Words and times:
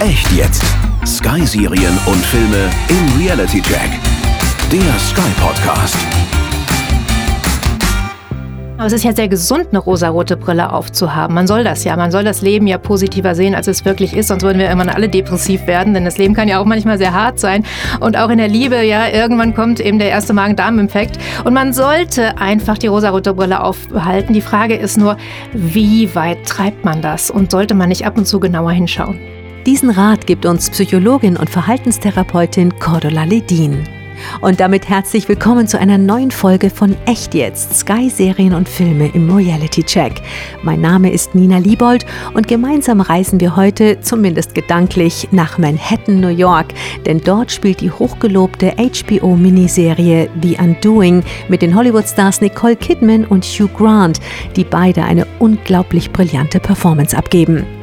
Echt 0.00 0.32
jetzt. 0.32 0.64
Sky-Serien 1.04 1.92
und 2.06 2.24
Filme 2.24 2.70
im 2.88 3.20
Reality 3.22 3.60
Check. 3.60 3.90
Der 4.72 4.98
Sky 4.98 5.20
Podcast. 5.38 5.98
Aber 8.78 8.86
es 8.86 8.94
ist 8.94 9.04
ja 9.04 9.14
sehr 9.14 9.28
gesund, 9.28 9.66
eine 9.72 9.78
rosarote 9.78 10.38
Brille 10.38 10.72
aufzuhaben. 10.72 11.34
Man 11.34 11.46
soll 11.46 11.64
das 11.64 11.84
ja. 11.84 11.96
Man 11.96 12.10
soll 12.10 12.24
das 12.24 12.40
Leben 12.40 12.66
ja 12.66 12.78
positiver 12.78 13.34
sehen, 13.34 13.54
als 13.54 13.68
es 13.68 13.84
wirklich 13.84 14.16
ist. 14.16 14.28
Sonst 14.28 14.42
würden 14.42 14.58
wir 14.58 14.68
irgendwann 14.68 14.88
alle 14.88 15.10
depressiv 15.10 15.66
werden. 15.66 15.92
Denn 15.92 16.06
das 16.06 16.16
Leben 16.16 16.32
kann 16.32 16.48
ja 16.48 16.60
auch 16.60 16.64
manchmal 16.64 16.96
sehr 16.96 17.12
hart 17.12 17.38
sein. 17.38 17.66
Und 18.00 18.16
auch 18.16 18.30
in 18.30 18.38
der 18.38 18.48
Liebe, 18.48 18.82
ja, 18.82 19.06
irgendwann 19.06 19.54
kommt 19.54 19.80
eben 19.80 19.98
der 19.98 20.08
erste 20.08 20.32
Magen-Darm-Infekt. 20.32 21.18
Und 21.44 21.52
man 21.52 21.74
sollte 21.74 22.38
einfach 22.38 22.78
die 22.78 22.86
rosarote 22.86 23.34
Brille 23.34 23.62
aufhalten. 23.62 24.32
Die 24.32 24.40
Frage 24.40 24.76
ist 24.76 24.96
nur, 24.96 25.18
wie 25.52 26.14
weit 26.14 26.46
treibt 26.46 26.86
man 26.86 27.02
das? 27.02 27.30
Und 27.30 27.50
sollte 27.50 27.74
man 27.74 27.90
nicht 27.90 28.06
ab 28.06 28.16
und 28.16 28.26
zu 28.26 28.40
genauer 28.40 28.72
hinschauen? 28.72 29.18
Diesen 29.66 29.90
Rat 29.90 30.26
gibt 30.26 30.46
uns 30.46 30.70
Psychologin 30.70 31.36
und 31.36 31.50
Verhaltenstherapeutin 31.50 32.78
Cordula 32.78 33.24
Ledin. 33.24 33.84
Und 34.40 34.58
damit 34.58 34.88
herzlich 34.88 35.28
willkommen 35.28 35.66
zu 35.66 35.78
einer 35.78 35.98
neuen 35.98 36.30
Folge 36.30 36.70
von 36.70 36.96
Echt 37.04 37.34
jetzt, 37.34 37.76
Sky-Serien 37.76 38.54
und 38.54 38.68
Filme 38.70 39.10
im 39.12 39.30
Reality 39.30 39.82
Check. 39.82 40.22
Mein 40.62 40.80
Name 40.80 41.12
ist 41.12 41.34
Nina 41.34 41.58
Liebold 41.58 42.06
und 42.32 42.48
gemeinsam 42.48 43.02
reisen 43.02 43.38
wir 43.38 43.54
heute, 43.54 44.00
zumindest 44.00 44.54
gedanklich, 44.54 45.28
nach 45.30 45.58
Manhattan, 45.58 46.20
New 46.20 46.28
York, 46.28 46.68
denn 47.04 47.20
dort 47.20 47.52
spielt 47.52 47.82
die 47.82 47.90
hochgelobte 47.90 48.72
HBO-Miniserie 48.78 50.30
The 50.40 50.56
Undoing 50.58 51.22
mit 51.48 51.60
den 51.60 51.74
Hollywood-Stars 51.74 52.40
Nicole 52.40 52.76
Kidman 52.76 53.26
und 53.26 53.44
Hugh 53.44 53.70
Grant, 53.76 54.20
die 54.56 54.64
beide 54.64 55.04
eine 55.04 55.26
unglaublich 55.38 56.10
brillante 56.12 56.60
Performance 56.60 57.16
abgeben. 57.16 57.79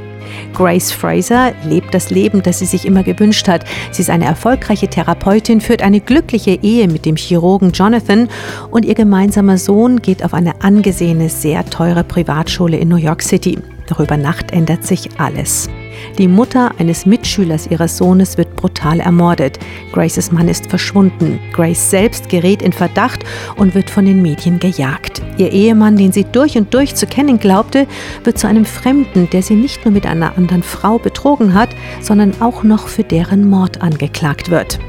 Grace 0.54 0.91
Fraser 0.91 1.54
lebt 1.63 1.94
das 1.94 2.09
Leben, 2.09 2.44
das 2.44 2.59
sie 2.59 2.66
sich 2.66 2.86
immer 2.86 3.04
gewünscht 3.04 3.48
hat. 3.48 3.63
Sie 3.91 4.02
ist 4.02 4.09
eine 4.09 4.26
erfolgreiche 4.26 4.88
Therapeutin, 4.88 5.61
führt 5.61 5.81
eine 5.81 6.02
glückliche 6.02 6.59
Ehe 6.61 6.88
mit 6.88 7.06
dem 7.06 7.16
Chirurgen 7.16 7.72
Jonathan 7.72 8.30
und 8.72 8.86
ihr 8.86 8.95
gemeinsamer 8.95 9.58
Sohn 9.58 10.02
geht 10.02 10.23
auf 10.23 10.34
eine 10.34 10.61
angesehene, 10.61 11.30
sehr 11.30 11.66
teure 11.66 12.03
Privatschule 12.03 12.78
in 12.78 12.89
New 12.89 12.97
York 12.97 13.22
City. 13.22 13.58
Doch 13.88 14.00
über 14.00 14.17
Nacht 14.17 14.52
ändert 14.52 14.84
sich 14.86 15.09
alles. 15.17 15.69
Die 16.17 16.28
Mutter 16.28 16.72
eines 16.80 17.06
Mitschülers 17.06 17.67
ihres 17.67 17.98
Sohnes 17.98 18.38
wird 18.38 18.56
brutal 18.56 19.00
ermordet. 19.00 19.59
Graces 19.92 20.31
Mann 20.31 20.48
ist 20.48 20.67
verschwunden. 20.67 21.40
Grace 21.53 21.90
selbst 21.90 22.30
gerät 22.30 22.62
in 22.62 22.73
Verdacht 22.73 23.23
und 23.56 23.76
wird 23.76 23.90
von 23.90 24.06
den 24.06 24.22
Medien 24.22 24.59
gejagt. 24.59 25.22
Ihr 25.38 25.52
Ehemann, 25.52 25.98
den 25.98 26.12
sie 26.12 26.23
durch 26.23 26.58
und 26.58 26.73
durch 26.73 26.95
zu 26.95 27.06
kennen 27.06 27.40
glaubte, 27.40 27.88
wird 28.23 28.38
zu 28.38 28.48
einem 28.48 28.66
Fremden, 28.66 29.30
der 29.30 29.44
sie 29.44 29.56
nicht 29.56 29.86
nur 29.86 29.94
mit 29.94 30.06
einer 30.06 30.38
anderen 30.38 30.64
Frau 30.64 30.98
betrogen 30.98 31.53
hat, 31.53 31.70
sondern 32.02 32.34
auch 32.42 32.64
noch 32.64 32.88
für 32.88 33.03
deren 33.03 33.50
Mord 33.50 33.81
angeklagt 33.81 34.50
wird. 34.50 34.80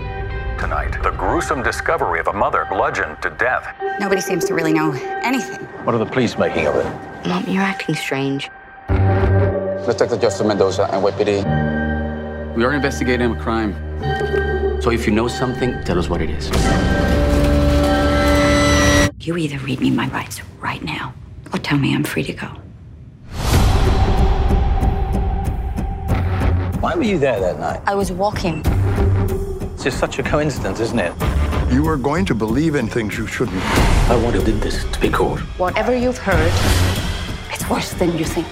Tonight, 0.59 0.99
the 1.05 1.11
gruesome 1.11 1.63
discovery 1.63 2.19
of 2.21 2.27
a 2.27 2.33
mother 2.33 2.67
bludgeoned 2.69 3.23
to 3.23 3.31
death. 3.31 3.65
Nobody 4.01 4.21
seems 4.21 4.45
to 4.47 4.55
really 4.55 4.73
know 4.73 4.93
anything. 5.23 5.61
What 5.85 5.95
are 5.95 6.05
the 6.05 6.11
police 6.11 6.37
making 6.37 6.67
of 6.67 6.75
it? 6.75 6.85
Mom, 7.29 7.45
you're 7.47 7.63
acting 7.63 7.95
strange. 7.95 8.51
Detective 9.89 10.21
Justin 10.21 10.49
Mendoza, 10.49 10.87
NYPD. 10.93 12.55
We 12.55 12.63
are 12.63 12.75
investigating 12.75 13.33
a 13.33 13.41
crime. 13.41 13.73
So 14.83 14.91
if 14.91 15.07
you 15.07 15.15
know 15.15 15.29
something, 15.29 15.83
tell 15.85 15.99
us 15.99 16.11
what 16.11 16.21
it 16.21 16.29
is. 16.29 16.51
You 19.19 19.39
either 19.39 19.57
read 19.61 19.81
me 19.81 19.91
my 19.91 20.09
rights 20.09 20.43
right 20.61 20.83
now 20.85 21.15
or 21.55 21.59
tell 21.59 21.79
me 21.79 21.95
I'm 21.95 22.05
free 22.05 22.23
to 22.25 22.35
go. 22.35 22.49
Why 26.81 26.95
were 26.95 27.03
you 27.03 27.19
there 27.19 27.41
that 27.41 27.59
night? 27.59 27.81
I 27.87 27.95
was 27.95 28.13
walking. 28.13 28.61
It's 29.73 29.85
just 29.85 29.99
such 29.99 30.19
a 30.19 30.23
coincidence, 30.23 30.81
isn't 30.81 30.99
it? 30.99 31.15
You 31.73 31.89
are 31.89 31.97
going 31.97 32.27
to 32.27 32.35
believe 32.35 32.75
in 32.75 32.89
things 32.89 33.17
you 33.17 33.27
shouldn't. 33.27 33.63
I 34.11 34.21
wanted 34.23 34.43
this 34.43 34.85
to 34.85 35.01
be 35.01 35.09
caught. 35.09 35.41
Whatever 35.57 35.97
you've 35.97 36.19
heard, 36.19 36.53
it's 37.51 37.67
worse 37.71 37.95
than 37.95 38.19
you 38.19 38.27
think. 38.27 38.47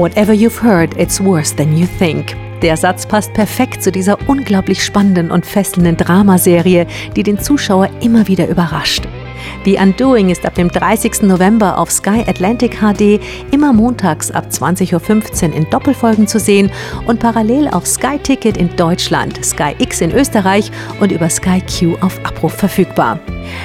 Whatever 0.00 0.32
you've 0.32 0.62
heard, 0.62 0.98
it's 0.98 1.20
worse 1.20 1.54
than 1.54 1.76
you 1.76 1.86
think. 1.98 2.34
Der 2.62 2.78
Satz 2.78 3.04
passt 3.04 3.34
perfekt 3.34 3.82
zu 3.82 3.92
dieser 3.92 4.16
unglaublich 4.30 4.82
spannenden 4.82 5.30
und 5.30 5.44
fesselnden 5.44 5.98
Dramaserie, 5.98 6.86
die 7.16 7.22
den 7.22 7.38
Zuschauer 7.38 7.90
immer 8.00 8.26
wieder 8.26 8.48
überrascht. 8.48 9.06
The 9.64 9.76
Undoing 9.76 10.30
ist 10.30 10.44
ab 10.46 10.54
dem 10.54 10.70
30. 10.70 11.22
November 11.22 11.78
auf 11.78 11.90
Sky 11.90 12.24
Atlantic 12.26 12.78
HD 12.80 13.20
immer 13.50 13.72
montags 13.72 14.30
ab 14.30 14.46
20.15 14.50 15.48
Uhr 15.50 15.54
in 15.56 15.70
Doppelfolgen 15.70 16.26
zu 16.26 16.38
sehen 16.38 16.70
und 17.06 17.20
parallel 17.20 17.68
auf 17.68 17.86
Sky 17.86 18.18
Ticket 18.18 18.56
in 18.56 18.74
Deutschland, 18.76 19.44
Sky 19.44 19.74
X 19.78 20.00
in 20.00 20.12
Österreich 20.12 20.70
und 21.00 21.12
über 21.12 21.28
Sky 21.28 21.60
Q 21.60 21.96
auf 22.00 22.18
Abruf 22.24 22.54
verfügbar. 22.54 23.18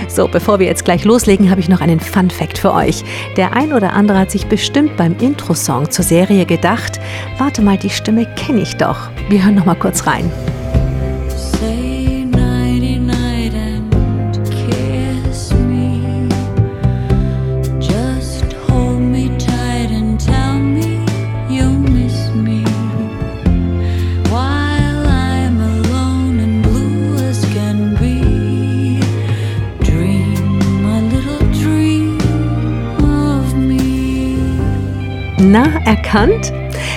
So, 0.08 0.28
bevor 0.28 0.60
wir 0.60 0.68
jetzt 0.68 0.86
gleich 0.86 1.04
loslegen, 1.06 1.50
habe 1.50 1.62
ich 1.62 1.70
noch 1.70 1.82
einen 1.82 2.00
Fun 2.00 2.30
Fact 2.30 2.58
für 2.58 2.74
euch. 2.74 3.04
Der 3.38 3.56
ein 3.56 3.74
oder 3.74 3.94
andere 3.94 4.20
hat 4.20 4.32
sich 4.32 4.48
bestimmt 4.48 4.98
beim 4.98 5.16
Intro-Song 5.20 5.90
zur 5.92 6.06
Serie 6.06 6.46
gedacht, 6.46 7.00
warte 7.38 7.62
mal, 7.62 7.78
die 7.78 7.90
Stimme 7.90 8.26
kenne 8.36 8.62
ich 8.62 8.76
doch. 8.78 9.10
Wir 9.30 9.44
hören 9.44 9.56
noch 9.56 9.66
mal 9.66 9.76
kurz 9.76 10.08
rein. 10.08 10.32
Na, 35.46 35.80
erkannt? 35.86 36.52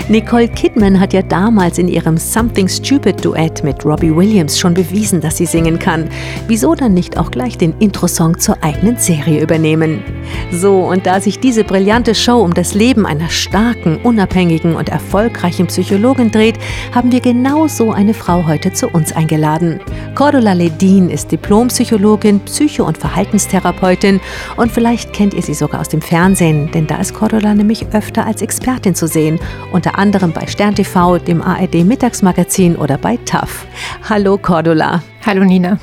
Nicole 0.08 0.48
Kidman 0.48 0.98
hat 0.98 1.12
ja 1.12 1.22
damals 1.22 1.78
in 1.78 1.88
ihrem 1.88 2.16
Something 2.16 2.68
Stupid 2.68 3.24
Duett 3.24 3.62
mit 3.62 3.84
Robbie 3.84 4.14
Williams 4.14 4.58
schon 4.58 4.74
bewiesen, 4.74 5.20
dass 5.20 5.36
sie 5.36 5.46
singen 5.46 5.78
kann. 5.78 6.08
Wieso 6.46 6.74
dann 6.74 6.94
nicht 6.94 7.18
auch 7.18 7.30
gleich 7.30 7.58
den 7.58 7.74
Intro-Song 7.78 8.38
zur 8.38 8.56
eigenen 8.62 8.96
Serie 8.96 9.42
übernehmen? 9.42 10.02
So, 10.50 10.78
und 10.80 11.06
da 11.06 11.20
sich 11.20 11.40
diese 11.40 11.64
brillante 11.64 12.14
Show 12.14 12.40
um 12.40 12.54
das 12.54 12.74
Leben 12.74 13.06
einer 13.06 13.28
starken, 13.28 13.98
unabhängigen 14.02 14.74
und 14.76 14.88
erfolgreichen 14.88 15.66
Psychologin 15.66 16.30
dreht, 16.30 16.58
haben 16.94 17.12
wir 17.12 17.20
genau 17.20 17.68
so 17.68 17.92
eine 17.92 18.14
Frau 18.14 18.46
heute 18.46 18.72
zu 18.72 18.88
uns 18.88 19.12
eingeladen. 19.12 19.80
Cordula 20.14 20.52
Ledin 20.52 21.10
ist 21.10 21.30
Diplompsychologin, 21.32 22.40
Psycho- 22.40 22.86
und 22.86 22.98
Verhaltenstherapeutin 22.98 24.20
und 24.56 24.72
vielleicht 24.72 25.12
kennt 25.12 25.34
ihr 25.34 25.42
sie 25.42 25.54
sogar 25.54 25.80
aus 25.80 25.88
dem 25.88 26.00
Fernsehen, 26.00 26.70
denn 26.72 26.86
da 26.86 26.96
ist 26.96 27.14
Cordula 27.14 27.54
nämlich 27.54 27.86
öfter 27.92 28.26
als 28.26 28.42
Expertin 28.42 28.94
zu 28.94 29.06
sehen, 29.06 29.38
unter 29.78 29.96
anderem 29.96 30.32
bei 30.32 30.44
Stern 30.48 30.74
TV, 30.74 31.18
dem 31.18 31.40
ARD 31.40 31.84
Mittagsmagazin 31.84 32.74
oder 32.74 32.98
bei 32.98 33.16
TAF. 33.24 33.64
Hallo 34.08 34.36
Cordula. 34.36 35.04
Hallo 35.24 35.44
Nina. 35.44 35.78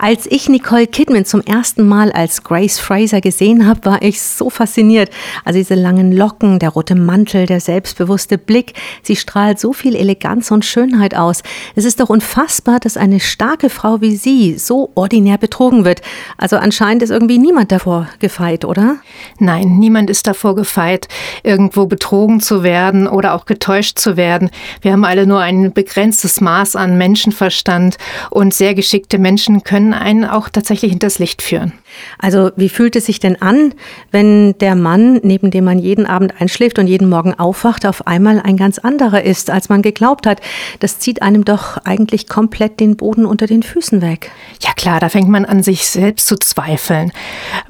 Als 0.00 0.26
ich 0.30 0.48
Nicole 0.48 0.86
Kidman 0.86 1.24
zum 1.24 1.40
ersten 1.40 1.84
Mal 1.84 2.12
als 2.12 2.44
Grace 2.44 2.78
Fraser 2.78 3.20
gesehen 3.20 3.66
habe, 3.66 3.84
war 3.84 4.00
ich 4.00 4.22
so 4.22 4.48
fasziniert. 4.48 5.10
Also 5.44 5.58
diese 5.58 5.74
langen 5.74 6.12
Locken, 6.12 6.60
der 6.60 6.68
rote 6.68 6.94
Mantel, 6.94 7.46
der 7.46 7.58
selbstbewusste 7.58 8.38
Blick, 8.38 8.74
sie 9.02 9.16
strahlt 9.16 9.58
so 9.58 9.72
viel 9.72 9.96
Eleganz 9.96 10.52
und 10.52 10.64
Schönheit 10.64 11.16
aus. 11.16 11.42
Es 11.74 11.84
ist 11.84 11.98
doch 11.98 12.10
unfassbar, 12.10 12.78
dass 12.78 12.96
eine 12.96 13.18
starke 13.18 13.70
Frau 13.70 14.00
wie 14.00 14.14
sie 14.14 14.56
so 14.56 14.90
ordinär 14.94 15.36
betrogen 15.36 15.84
wird. 15.84 16.00
Also 16.36 16.58
anscheinend 16.58 17.02
ist 17.02 17.10
irgendwie 17.10 17.38
niemand 17.38 17.72
davor 17.72 18.08
gefeit, 18.20 18.64
oder? 18.64 18.98
Nein, 19.40 19.78
niemand 19.80 20.10
ist 20.10 20.28
davor 20.28 20.54
gefeit, 20.54 21.08
irgendwo 21.42 21.86
betrogen 21.86 22.38
zu 22.40 22.62
werden 22.62 23.08
oder 23.08 23.34
auch 23.34 23.46
getäuscht 23.46 23.98
zu 23.98 24.16
werden. 24.16 24.50
Wir 24.80 24.92
haben 24.92 25.04
alle 25.04 25.26
nur 25.26 25.40
ein 25.40 25.72
begrenztes 25.72 26.40
Maß 26.40 26.76
an 26.76 26.96
Menschenverstand 26.96 27.98
und 28.30 28.54
sehr 28.54 28.76
geschickte 28.76 29.18
Menschen 29.18 29.64
können 29.64 29.87
einen 29.94 30.24
auch 30.24 30.48
tatsächlich 30.48 30.90
hinters 30.90 31.18
Licht 31.18 31.42
führen. 31.42 31.72
Also 32.18 32.50
wie 32.56 32.68
fühlt 32.68 32.96
es 32.96 33.06
sich 33.06 33.20
denn 33.20 33.40
an, 33.40 33.74
wenn 34.10 34.56
der 34.58 34.74
Mann, 34.74 35.20
neben 35.22 35.50
dem 35.50 35.64
man 35.64 35.78
jeden 35.78 36.06
Abend 36.06 36.40
einschläft 36.40 36.78
und 36.78 36.86
jeden 36.86 37.08
Morgen 37.08 37.34
aufwacht, 37.34 37.86
auf 37.86 38.06
einmal 38.06 38.40
ein 38.40 38.56
ganz 38.56 38.78
anderer 38.78 39.22
ist, 39.22 39.50
als 39.50 39.68
man 39.68 39.82
geglaubt 39.82 40.26
hat? 40.26 40.40
Das 40.80 40.98
zieht 40.98 41.22
einem 41.22 41.44
doch 41.44 41.78
eigentlich 41.84 42.28
komplett 42.28 42.80
den 42.80 42.96
Boden 42.96 43.26
unter 43.26 43.46
den 43.46 43.62
Füßen 43.62 44.02
weg. 44.02 44.30
Ja 44.60 44.72
klar, 44.72 45.00
da 45.00 45.08
fängt 45.08 45.28
man 45.28 45.44
an, 45.44 45.62
sich 45.62 45.86
selbst 45.86 46.26
zu 46.26 46.36
zweifeln. 46.36 47.12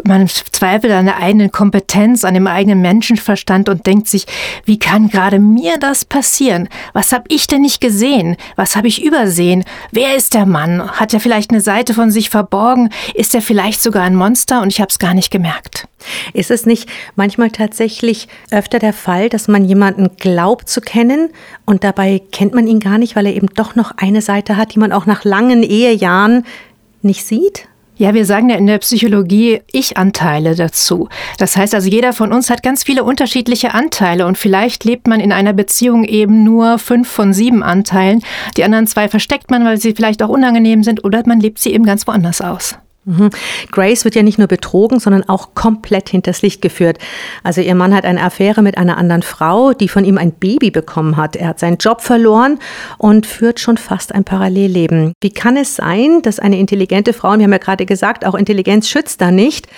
Man 0.04 0.28
zweifelt 0.28 0.92
an 0.92 1.06
der 1.06 1.18
eigenen 1.18 1.52
Kompetenz, 1.52 2.24
an 2.24 2.34
dem 2.34 2.46
eigenen 2.46 2.80
Menschenverstand 2.80 3.68
und 3.68 3.86
denkt 3.86 4.08
sich, 4.08 4.26
wie 4.64 4.78
kann 4.78 5.08
gerade 5.08 5.38
mir 5.38 5.78
das 5.78 6.04
passieren? 6.04 6.68
Was 6.92 7.12
habe 7.12 7.24
ich 7.28 7.46
denn 7.46 7.62
nicht 7.62 7.80
gesehen? 7.80 8.36
Was 8.56 8.76
habe 8.76 8.88
ich 8.88 9.02
übersehen? 9.04 9.64
Wer 9.92 10.16
ist 10.16 10.34
der 10.34 10.46
Mann? 10.46 10.90
Hat 10.92 11.14
er 11.14 11.20
vielleicht 11.20 11.50
eine 11.50 11.60
Seite 11.60 11.94
von 11.94 12.10
sich 12.10 12.30
verborgen? 12.30 12.90
Ist 13.14 13.34
er 13.34 13.42
vielleicht 13.42 13.82
sogar 13.82 14.07
ein 14.08 14.16
Monster 14.16 14.62
und 14.62 14.72
ich 14.72 14.80
habe 14.80 14.88
es 14.90 14.98
gar 14.98 15.14
nicht 15.14 15.30
gemerkt. 15.30 15.86
Ist 16.32 16.50
es 16.50 16.66
nicht 16.66 16.88
manchmal 17.16 17.50
tatsächlich 17.50 18.28
öfter 18.50 18.78
der 18.78 18.92
Fall, 18.92 19.28
dass 19.28 19.48
man 19.48 19.64
jemanden 19.64 20.16
glaubt 20.16 20.68
zu 20.68 20.80
kennen 20.80 21.30
und 21.64 21.84
dabei 21.84 22.20
kennt 22.32 22.54
man 22.54 22.66
ihn 22.66 22.80
gar 22.80 22.98
nicht, 22.98 23.16
weil 23.16 23.26
er 23.26 23.34
eben 23.34 23.48
doch 23.54 23.74
noch 23.74 23.92
eine 23.96 24.22
Seite 24.22 24.56
hat, 24.56 24.74
die 24.74 24.78
man 24.78 24.92
auch 24.92 25.06
nach 25.06 25.24
langen 25.24 25.62
Ehejahren 25.62 26.44
nicht 27.02 27.24
sieht? 27.24 27.68
Ja, 27.98 28.14
wir 28.14 28.24
sagen 28.24 28.48
ja 28.48 28.54
in 28.54 28.68
der 28.68 28.78
Psychologie 28.78 29.60
Ich-Anteile 29.72 30.54
dazu. 30.54 31.08
Das 31.36 31.56
heißt 31.56 31.74
also, 31.74 31.88
jeder 31.88 32.12
von 32.12 32.32
uns 32.32 32.48
hat 32.48 32.62
ganz 32.62 32.84
viele 32.84 33.02
unterschiedliche 33.02 33.74
Anteile 33.74 34.26
und 34.26 34.38
vielleicht 34.38 34.84
lebt 34.84 35.08
man 35.08 35.18
in 35.18 35.32
einer 35.32 35.52
Beziehung 35.52 36.04
eben 36.04 36.44
nur 36.44 36.78
fünf 36.78 37.08
von 37.08 37.32
sieben 37.32 37.64
Anteilen. 37.64 38.22
Die 38.56 38.62
anderen 38.62 38.86
zwei 38.86 39.08
versteckt 39.08 39.50
man, 39.50 39.64
weil 39.64 39.78
sie 39.78 39.94
vielleicht 39.94 40.22
auch 40.22 40.28
unangenehm 40.28 40.84
sind 40.84 41.02
oder 41.02 41.24
man 41.26 41.40
lebt 41.40 41.58
sie 41.58 41.72
eben 41.72 41.84
ganz 41.84 42.06
woanders 42.06 42.40
aus. 42.40 42.78
Mhm. 43.08 43.30
Grace 43.70 44.04
wird 44.04 44.14
ja 44.14 44.22
nicht 44.22 44.38
nur 44.38 44.48
betrogen, 44.48 45.00
sondern 45.00 45.26
auch 45.28 45.54
komplett 45.54 46.10
hinters 46.10 46.42
Licht 46.42 46.60
geführt. 46.60 46.98
Also 47.42 47.62
ihr 47.62 47.74
Mann 47.74 47.94
hat 47.94 48.04
eine 48.04 48.22
Affäre 48.22 48.60
mit 48.60 48.76
einer 48.76 48.98
anderen 48.98 49.22
Frau, 49.22 49.72
die 49.72 49.88
von 49.88 50.04
ihm 50.04 50.18
ein 50.18 50.32
Baby 50.32 50.70
bekommen 50.70 51.16
hat. 51.16 51.34
Er 51.34 51.48
hat 51.48 51.58
seinen 51.58 51.78
Job 51.78 52.02
verloren 52.02 52.58
und 52.98 53.24
führt 53.24 53.60
schon 53.60 53.78
fast 53.78 54.14
ein 54.14 54.24
Parallelleben. 54.24 55.14
Wie 55.22 55.30
kann 55.30 55.56
es 55.56 55.76
sein, 55.76 56.20
dass 56.20 56.38
eine 56.38 56.58
intelligente 56.58 57.14
Frau, 57.14 57.36
wir 57.38 57.44
haben 57.44 57.52
ja 57.52 57.58
gerade 57.58 57.86
gesagt, 57.86 58.26
auch 58.26 58.34
Intelligenz 58.34 58.90
schützt 58.90 59.22
da 59.22 59.30
nicht, 59.30 59.68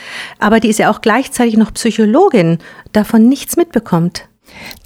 aber 0.41 0.59
die 0.59 0.69
ist 0.69 0.81
ja 0.81 0.91
auch 0.91 1.01
gleichzeitig 1.01 1.57
noch 1.57 1.73
Psychologin, 1.73 2.59
davon 2.93 3.29
nichts 3.29 3.57
mitbekommt? 3.57 4.30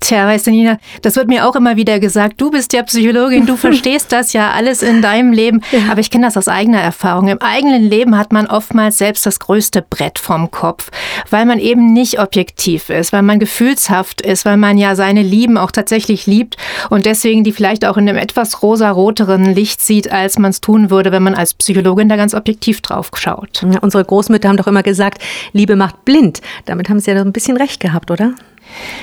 Tja, 0.01 0.27
weißt 0.27 0.47
du, 0.47 0.51
Nina, 0.51 0.79
das 1.01 1.17
wird 1.17 1.29
mir 1.29 1.49
auch 1.49 1.57
immer 1.57 1.77
wieder 1.77 1.99
gesagt. 1.99 2.41
Du 2.41 2.51
bist 2.51 2.75
ja 2.75 2.83
Psychologin, 2.83 3.47
du 3.47 3.57
verstehst 3.57 4.13
das 4.13 4.35
ja 4.35 4.51
alles 4.51 4.83
in 4.83 5.01
deinem 5.01 5.33
Leben. 5.33 5.63
Ja. 5.73 5.91
Aber 5.91 6.01
ich 6.01 6.11
kenne 6.11 6.27
das 6.27 6.37
aus 6.37 6.47
eigener 6.47 6.81
Erfahrung. 6.81 7.29
Im 7.29 7.41
eigenen 7.41 7.83
Leben 7.83 8.19
hat 8.19 8.33
man 8.33 8.47
oftmals 8.47 8.99
selbst 8.99 9.25
das 9.25 9.41
größte 9.41 9.83
Brett 9.83 10.19
vom 10.19 10.51
Kopf, 10.51 10.91
weil 11.31 11.47
man 11.47 11.59
eben 11.59 11.93
nicht 11.93 12.21
objektiv 12.21 12.91
ist, 12.91 13.13
weil 13.13 13.23
man 13.23 13.39
gefühlshaft 13.39 14.21
ist, 14.21 14.45
weil 14.45 14.59
man 14.59 14.77
ja 14.77 14.95
seine 14.95 15.23
Lieben 15.23 15.57
auch 15.57 15.71
tatsächlich 15.71 16.27
liebt 16.27 16.57
und 16.91 17.07
deswegen 17.07 17.43
die 17.45 17.53
vielleicht 17.53 17.87
auch 17.87 17.97
in 17.97 18.09
einem 18.09 18.19
etwas 18.19 18.63
rosaroteren 18.63 19.55
Licht 19.55 19.81
sieht, 19.81 20.13
als 20.13 20.39
man 20.39 20.51
es 20.51 20.61
tun 20.61 20.91
würde, 20.91 21.13
wenn 21.13 21.23
man 21.23 21.35
als 21.35 21.55
Psychologin 21.55 22.09
da 22.09 22.17
ganz 22.17 22.35
objektiv 22.35 22.83
drauf 22.83 23.11
schaut. 23.15 23.63
Ja, 23.63 23.79
unsere 23.81 24.05
Großmütter 24.05 24.49
haben 24.49 24.57
doch 24.57 24.67
immer 24.67 24.83
gesagt, 24.83 25.23
Liebe 25.53 25.77
macht 25.77 26.05
blind. 26.05 26.43
Damit 26.67 26.89
haben 26.89 27.01
sie 27.01 27.11
ja 27.11 27.17
doch 27.17 27.25
ein 27.25 27.33
bisschen 27.33 27.57
recht 27.57 27.81
gehabt, 27.81 28.11
oder? 28.11 28.35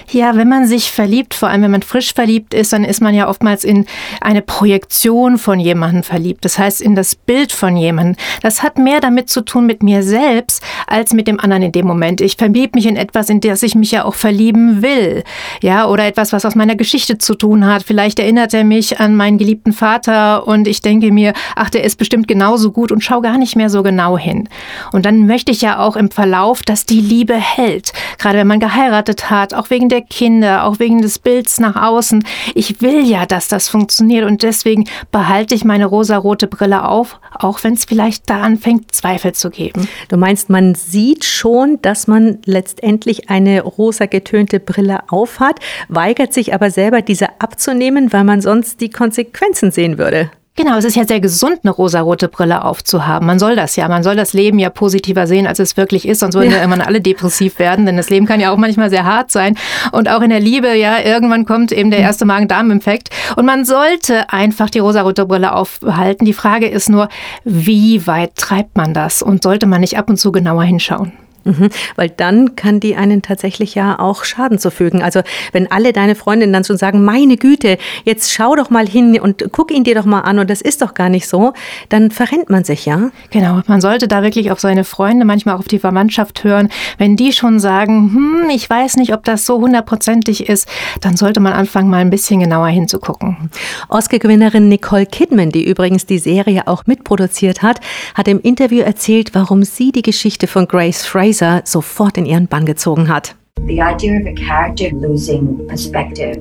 Ja, 0.09 0.35
wenn 0.35 0.49
man 0.49 0.65
sich 0.67 0.91
verliebt, 0.91 1.33
vor 1.33 1.49
allem 1.49 1.63
wenn 1.63 1.71
man 1.71 1.81
frisch 1.81 2.13
verliebt 2.13 2.53
ist, 2.53 2.73
dann 2.73 2.83
ist 2.83 3.01
man 3.01 3.13
ja 3.13 3.27
oftmals 3.27 3.63
in 3.63 3.85
eine 4.19 4.41
Projektion 4.41 5.37
von 5.37 5.59
jemandem 5.59 6.03
verliebt. 6.03 6.45
Das 6.45 6.57
heißt, 6.57 6.81
in 6.81 6.95
das 6.95 7.15
Bild 7.15 7.51
von 7.51 7.77
jemandem. 7.77 8.15
Das 8.41 8.63
hat 8.63 8.77
mehr 8.77 8.99
damit 8.99 9.29
zu 9.29 9.41
tun 9.41 9.65
mit 9.65 9.83
mir 9.83 10.03
selbst 10.03 10.63
als 10.87 11.13
mit 11.13 11.27
dem 11.27 11.39
anderen 11.39 11.63
in 11.63 11.71
dem 11.71 11.87
Moment. 11.87 12.21
Ich 12.21 12.35
verliebe 12.35 12.71
mich 12.75 12.85
in 12.85 12.97
etwas, 12.97 13.29
in 13.29 13.39
das 13.39 13.63
ich 13.63 13.75
mich 13.75 13.91
ja 13.91 14.05
auch 14.05 14.15
verlieben 14.15 14.81
will. 14.81 15.23
Ja, 15.61 15.87
oder 15.87 16.05
etwas, 16.05 16.33
was 16.33 16.45
aus 16.45 16.55
meiner 16.55 16.75
Geschichte 16.75 17.17
zu 17.17 17.35
tun 17.35 17.65
hat. 17.65 17.83
Vielleicht 17.83 18.19
erinnert 18.19 18.53
er 18.53 18.63
mich 18.63 18.99
an 18.99 19.15
meinen 19.15 19.37
geliebten 19.37 19.73
Vater 19.73 20.47
und 20.47 20.67
ich 20.67 20.81
denke 20.81 21.11
mir, 21.11 21.33
ach, 21.55 21.69
der 21.69 21.83
ist 21.83 21.97
bestimmt 21.97 22.27
genauso 22.27 22.71
gut 22.71 22.91
und 22.91 23.03
schau 23.03 23.21
gar 23.21 23.37
nicht 23.37 23.55
mehr 23.55 23.69
so 23.69 23.83
genau 23.83 24.17
hin. 24.17 24.49
Und 24.91 25.05
dann 25.05 25.27
möchte 25.27 25.51
ich 25.51 25.61
ja 25.61 25.79
auch 25.79 25.95
im 25.95 26.11
Verlauf, 26.11 26.61
dass 26.63 26.85
die 26.85 27.01
Liebe 27.01 27.35
hält. 27.35 27.93
Gerade 28.17 28.39
wenn 28.39 28.47
man 28.47 28.59
geheiratet 28.59 29.29
hat, 29.29 29.53
auch 29.61 29.69
wegen 29.69 29.89
der 29.89 30.01
Kinder, 30.01 30.65
auch 30.65 30.79
wegen 30.79 31.03
des 31.03 31.19
Bilds 31.19 31.59
nach 31.59 31.75
außen. 31.75 32.23
Ich 32.55 32.81
will 32.81 33.05
ja, 33.05 33.27
dass 33.27 33.47
das 33.47 33.69
funktioniert 33.69 34.25
und 34.25 34.41
deswegen 34.41 34.85
behalte 35.11 35.53
ich 35.53 35.63
meine 35.63 35.85
rosarote 35.85 36.47
Brille 36.47 36.83
auf, 36.87 37.19
auch 37.31 37.63
wenn 37.63 37.75
es 37.75 37.85
vielleicht 37.85 38.27
da 38.29 38.41
anfängt, 38.41 38.93
Zweifel 38.93 39.33
zu 39.33 39.51
geben. 39.51 39.87
Du 40.09 40.17
meinst, 40.17 40.49
man 40.49 40.73
sieht 40.73 41.25
schon, 41.25 41.79
dass 41.83 42.07
man 42.07 42.39
letztendlich 42.45 43.29
eine 43.29 43.61
rosa 43.61 44.07
getönte 44.07 44.59
Brille 44.59 45.01
aufhat, 45.09 45.59
weigert 45.89 46.33
sich 46.33 46.55
aber 46.55 46.71
selber, 46.71 47.03
diese 47.03 47.39
abzunehmen, 47.39 48.11
weil 48.11 48.23
man 48.23 48.41
sonst 48.41 48.81
die 48.81 48.89
Konsequenzen 48.89 49.69
sehen 49.69 49.99
würde. 49.99 50.31
Genau, 50.57 50.75
es 50.75 50.83
ist 50.83 50.97
ja 50.97 51.05
sehr 51.05 51.21
gesund, 51.21 51.59
eine 51.63 51.71
rosarote 51.71 52.27
Brille 52.27 52.65
aufzuhaben. 52.65 53.25
Man 53.25 53.39
soll 53.39 53.55
das 53.55 53.77
ja. 53.77 53.87
Man 53.87 54.03
soll 54.03 54.17
das 54.17 54.33
Leben 54.33 54.59
ja 54.59 54.69
positiver 54.69 55.25
sehen, 55.25 55.47
als 55.47 55.59
es 55.59 55.77
wirklich 55.77 56.05
ist. 56.05 56.19
Sonst 56.19 56.35
würden 56.35 56.47
ja. 56.47 56.57
wir 56.57 56.61
irgendwann 56.61 56.81
alle 56.81 56.99
depressiv 56.99 57.57
werden, 57.57 57.85
denn 57.85 57.95
das 57.95 58.09
Leben 58.09 58.25
kann 58.25 58.41
ja 58.41 58.51
auch 58.51 58.57
manchmal 58.57 58.89
sehr 58.89 59.05
hart 59.05 59.31
sein. 59.31 59.57
Und 59.93 60.09
auch 60.09 60.21
in 60.21 60.29
der 60.29 60.41
Liebe, 60.41 60.75
ja, 60.75 60.99
irgendwann 60.99 61.45
kommt 61.45 61.71
eben 61.71 61.89
der 61.89 61.99
hm. 61.99 62.05
erste 62.05 62.25
Magen-Darm-Infekt. 62.25 63.09
Und 63.37 63.45
man 63.45 63.63
sollte 63.63 64.29
einfach 64.29 64.69
die 64.69 64.79
rosarote 64.79 65.25
Brille 65.25 65.55
aufhalten. 65.55 66.25
Die 66.25 66.33
Frage 66.33 66.67
ist 66.67 66.89
nur, 66.89 67.07
wie 67.45 68.05
weit 68.05 68.35
treibt 68.35 68.75
man 68.75 68.93
das? 68.93 69.21
Und 69.21 69.43
sollte 69.43 69.67
man 69.67 69.79
nicht 69.79 69.97
ab 69.97 70.09
und 70.09 70.17
zu 70.17 70.33
genauer 70.33 70.63
hinschauen? 70.63 71.13
Mhm, 71.43 71.69
weil 71.95 72.09
dann 72.09 72.55
kann 72.55 72.79
die 72.79 72.95
einen 72.95 73.21
tatsächlich 73.21 73.73
ja 73.73 73.97
auch 73.99 74.23
Schaden 74.25 74.59
zufügen. 74.59 75.01
Also 75.01 75.21
wenn 75.51 75.71
alle 75.71 75.91
deine 75.91 76.13
Freundinnen 76.13 76.53
dann 76.53 76.63
schon 76.63 76.77
sagen, 76.77 77.03
meine 77.03 77.37
Güte, 77.37 77.77
jetzt 78.03 78.31
schau 78.31 78.55
doch 78.55 78.69
mal 78.69 78.87
hin 78.87 79.19
und 79.19 79.45
guck 79.51 79.71
ihn 79.71 79.83
dir 79.83 79.95
doch 79.95 80.05
mal 80.05 80.21
an 80.21 80.37
und 80.37 80.49
das 80.49 80.61
ist 80.61 80.81
doch 80.81 80.93
gar 80.93 81.09
nicht 81.09 81.27
so, 81.27 81.53
dann 81.89 82.11
verrennt 82.11 82.49
man 82.49 82.63
sich 82.63 82.85
ja. 82.85 83.09
Genau, 83.31 83.61
man 83.65 83.81
sollte 83.81 84.07
da 84.07 84.21
wirklich 84.21 84.51
auf 84.51 84.59
seine 84.59 84.83
Freunde, 84.83 85.25
manchmal 85.25 85.55
auch 85.55 85.59
auf 85.59 85.67
die 85.67 85.79
Verwandtschaft 85.79 86.43
hören. 86.43 86.69
Wenn 86.99 87.15
die 87.15 87.33
schon 87.33 87.59
sagen, 87.59 88.11
hm, 88.13 88.49
ich 88.51 88.69
weiß 88.69 88.97
nicht, 88.97 89.13
ob 89.13 89.23
das 89.23 89.45
so 89.45 89.59
hundertprozentig 89.59 90.47
ist, 90.47 90.67
dann 91.01 91.17
sollte 91.17 91.39
man 91.39 91.53
anfangen, 91.53 91.89
mal 91.89 91.97
ein 91.97 92.11
bisschen 92.11 92.39
genauer 92.39 92.67
hinzugucken. 92.67 93.49
Oscar-Gewinnerin 93.89 94.69
Nicole 94.69 95.07
Kidman, 95.07 95.49
die 95.49 95.67
übrigens 95.67 96.05
die 96.05 96.19
Serie 96.19 96.67
auch 96.67 96.85
mitproduziert 96.85 97.63
hat, 97.63 97.79
hat 98.13 98.27
im 98.27 98.39
Interview 98.39 98.81
erzählt, 98.81 99.33
warum 99.33 99.63
sie 99.63 99.91
die 99.91 100.03
Geschichte 100.03 100.45
von 100.45 100.67
Grace 100.67 101.03
Fraser 101.03 101.30
Fraser 101.31 101.61
sofort 101.65 102.17
in 102.17 102.25
ihren 102.25 102.47
Bann 102.47 102.65
gezogen 102.65 103.07
hat. 103.07 103.35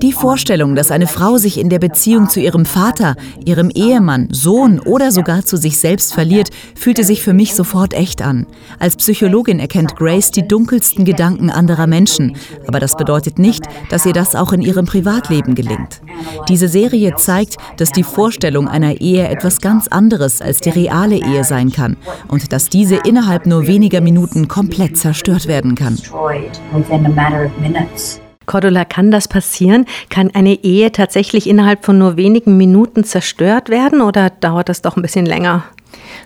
Die 0.02 0.12
Vorstellung, 0.12 0.74
dass 0.74 0.90
eine 0.90 1.06
Frau 1.06 1.36
sich 1.36 1.58
in 1.58 1.68
der 1.68 1.78
Beziehung 1.78 2.28
zu 2.28 2.40
ihrem 2.40 2.64
Vater, 2.64 3.14
ihrem 3.44 3.70
Ehemann, 3.70 4.28
Sohn 4.30 4.80
oder 4.80 5.12
sogar 5.12 5.44
zu 5.44 5.56
sich 5.56 5.78
selbst 5.78 6.14
verliert, 6.14 6.48
fühlte 6.74 7.04
sich 7.04 7.22
für 7.22 7.34
mich 7.34 7.54
sofort 7.54 7.94
echt 7.94 8.22
an. 8.22 8.46
Als 8.78 8.96
Psychologin 8.96 9.58
erkennt 9.58 9.96
Grace 9.96 10.30
die 10.30 10.46
dunkelsten 10.48 11.04
Gedanken 11.04 11.50
anderer 11.50 11.86
Menschen, 11.86 12.36
aber 12.66 12.80
das 12.80 12.96
bedeutet 12.96 13.38
nicht, 13.38 13.64
dass 13.90 14.06
ihr 14.06 14.14
das 14.14 14.34
auch 14.34 14.52
in 14.52 14.62
ihrem 14.62 14.86
Privatleben 14.86 15.54
gelingt. 15.54 16.00
Diese 16.48 16.68
Serie 16.68 17.16
zeigt, 17.16 17.56
dass 17.76 17.92
die 17.92 18.02
Vorstellung 18.02 18.66
einer 18.66 19.00
Ehe 19.00 19.28
etwas 19.28 19.60
ganz 19.60 19.88
anderes 19.88 20.40
als 20.40 20.60
die 20.60 20.70
reale 20.70 21.16
Ehe 21.16 21.44
sein 21.44 21.70
kann 21.70 21.96
und 22.28 22.52
dass 22.52 22.68
diese 22.68 22.96
innerhalb 23.04 23.46
nur 23.46 23.66
weniger 23.66 24.00
Minuten 24.00 24.48
komplett 24.48 24.96
zerstört 24.96 25.46
werden 25.46 25.74
kann 25.74 25.98
a 27.10 27.14
matter 27.14 27.46
of 27.46 27.58
minutes. 27.58 28.20
Cordula, 28.46 28.84
kann 28.84 29.10
das 29.10 29.28
passieren? 29.28 29.86
Kann 30.08 30.30
eine 30.34 30.54
Ehe 30.64 30.90
tatsächlich 30.90 31.48
innerhalb 31.48 31.84
von 31.84 31.98
nur 31.98 32.16
wenigen 32.16 32.56
Minuten 32.56 33.04
zerstört 33.04 33.68
werden 33.68 34.00
oder 34.00 34.30
dauert 34.30 34.68
das 34.68 34.82
doch 34.82 34.96
ein 34.96 35.02
bisschen 35.02 35.26
länger? 35.26 35.64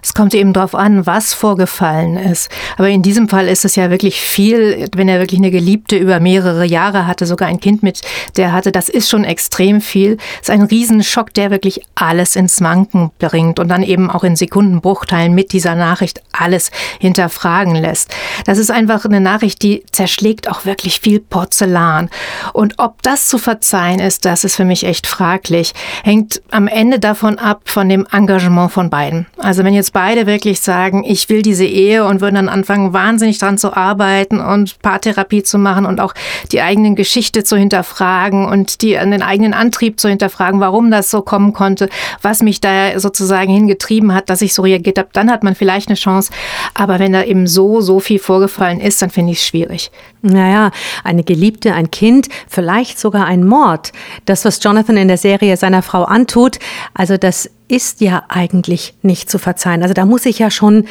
Es 0.03 0.15
kommt 0.15 0.35
eben 0.35 0.53
darauf 0.53 0.75
an, 0.75 1.07
was 1.07 1.35
vorgefallen 1.35 2.17
ist. 2.17 2.51
Aber 2.77 2.89
in 2.89 3.03
diesem 3.03 3.29
Fall 3.29 3.49
ist 3.49 3.65
es 3.65 3.77
ja 3.77 3.91
wirklich 3.91 4.21
viel, 4.21 4.87
wenn 4.95 5.09
er 5.09 5.19
wirklich 5.19 5.41
eine 5.41 5.51
Geliebte 5.51 5.97
über 5.97 6.21
mehrere 6.21 6.65
Jahre 6.65 7.07
hatte, 7.07 7.27
sogar 7.27 7.49
ein 7.49 7.61
Kind 7.61 7.83
mit, 7.83 8.03
der 8.37 8.53
hatte, 8.53 8.73
das 8.73 8.89
ist 8.89 9.09
schon 9.09 9.25
extrem 9.25 9.81
viel. 9.81 10.19
Es 10.43 10.49
ist 10.49 10.51
ein 10.51 10.63
Riesenschock, 10.63 11.33
der 11.35 11.51
wirklich 11.51 11.81
alles 11.95 12.37
ins 12.37 12.61
Wanken 12.61 13.11
bringt 13.19 13.59
und 13.59 13.69
dann 13.69 13.83
eben 13.83 14.11
auch 14.11 14.25
in 14.25 14.37
Sekundenbruchteilen 14.37 15.35
mit 15.35 15.53
dieser 15.53 15.75
Nachricht 15.75 16.23
alles 16.33 16.71
hinterfragen 17.01 17.75
lässt. 17.75 18.15
Das 18.45 18.59
ist 18.59 18.71
einfach 18.71 19.05
eine 19.05 19.21
Nachricht, 19.21 19.63
die 19.63 19.85
zerschlägt 19.91 20.51
auch 20.51 20.65
wirklich 20.67 21.01
viel 21.01 21.21
Porzellan. 21.21 22.11
Und 22.53 22.75
ob 22.79 23.03
das 23.03 23.27
zu 23.29 23.39
verzeihen 23.39 24.01
ist, 24.01 24.25
das 24.25 24.45
ist 24.45 24.57
für 24.57 24.65
mich 24.65 24.85
echt 24.85 25.07
fraglich. 25.07 25.73
Hängt 26.03 26.43
am 26.51 26.69
Ende 26.69 26.99
davon 26.99 27.39
ab, 27.39 27.63
von 27.65 27.89
dem 27.89 28.07
Engagement 28.13 28.73
von 28.73 28.91
beiden. 28.91 29.27
Also 29.39 29.54
wenn 29.63 29.75
jetzt 29.75 29.93
beide 29.93 30.27
wirklich 30.27 30.61
sagen, 30.61 31.05
ich 31.05 31.29
will 31.29 31.43
diese 31.43 31.65
Ehe 31.65 32.05
und 32.05 32.21
würden 32.21 32.35
dann 32.37 32.49
anfangen, 32.49 32.93
wahnsinnig 32.93 33.39
dran 33.39 33.59
zu 33.59 33.77
arbeiten 33.77 34.41
und 34.41 34.81
Paartherapie 34.81 35.43
zu 35.43 35.59
machen 35.59 35.87
und 35.87 36.01
auch 36.01 36.15
die 36.51 36.63
eigenen 36.63 36.97
Geschichte 36.97 37.45
zu 37.45 37.57
hinterfragen 37.57 38.47
und 38.47 38.83
die, 38.83 38.93
den 38.95 39.23
eigenen 39.23 39.55
Antrieb 39.55 40.01
zu 40.01 40.09
hinterfragen, 40.09 40.61
warum 40.61 40.91
das 40.91 41.11
so 41.11 41.23
kommen 41.23 41.53
konnte, 41.53 41.89
was 42.23 42.43
mich 42.43 42.61
da 42.61 42.99
sozusagen 42.99 43.53
hingetrieben 43.53 44.15
hat, 44.15 44.31
dass 44.31 44.43
ich 44.43 44.55
so 44.55 44.63
reagiert 44.63 44.99
habe, 44.99 45.09
dann 45.13 45.31
hat 45.31 45.45
man 45.45 45.55
vielleicht 45.55 45.89
eine 45.89 45.97
Chance. 45.97 46.33
Aber 46.73 46.99
wenn 46.99 47.13
da 47.13 47.23
eben 47.23 47.47
so, 47.47 47.81
so 47.81 48.01
viel 48.01 48.19
vorgefallen 48.19 48.81
ist, 48.81 49.03
dann 49.03 49.11
finde 49.11 49.33
ich 49.33 49.39
es 49.39 49.47
schwierig. 49.47 49.91
Naja, 50.23 50.71
eine 51.05 51.23
Geliebte, 51.23 51.75
ein 51.75 51.91
Kind, 51.91 52.29
vielleicht 52.49 52.99
sogar 52.99 53.27
ein 53.27 53.45
Mord. 53.45 53.93
Das, 54.25 54.45
was 54.45 54.63
Jonathan 54.63 54.97
in 54.97 55.09
der 55.09 55.19
Serie 55.19 55.57
seiner 55.57 55.83
Frau 55.83 56.05
antut, 56.05 56.59
also 56.95 57.17
das 57.19 57.51
ist 57.69 58.01
ja 58.01 58.25
eigentlich 58.29 58.95
nicht 59.03 59.31
zu 59.31 59.39
verzeihen. 59.39 59.83
Also 59.83 59.95
da 59.95 60.05
muss 60.05 60.27
ich 60.27 60.39
ja 60.39 60.51
schon 60.51 60.87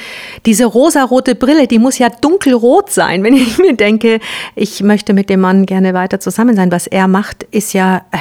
diese 0.46 0.66
rosarote 0.66 1.36
Brille, 1.36 1.68
die 1.68 1.80
muss 1.80 2.00
ja 2.00 2.10
dunkelrot 2.10 2.90
sein, 2.90 3.24
wenn 3.24 3.36
ich 3.36 3.58
mir 3.58 3.76
denke, 3.76 4.20
ich 4.56 4.82
möchte 4.82 5.14
mit 5.14 5.30
dem 5.30 5.42
Mann 5.42 5.66
gerne 5.66 5.94
weiter 5.94 6.20
zusammen 6.20 6.56
sein. 6.56 6.72
Was 6.72 6.88
er 6.88 7.08
macht, 7.08 7.44
ist 7.44 7.74
ja 7.74 7.98
äh, 8.12 8.18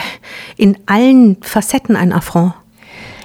in 0.56 0.76
allen 0.86 1.38
Facetten 1.42 1.96
ein 1.96 2.12
Affront. 2.12 2.52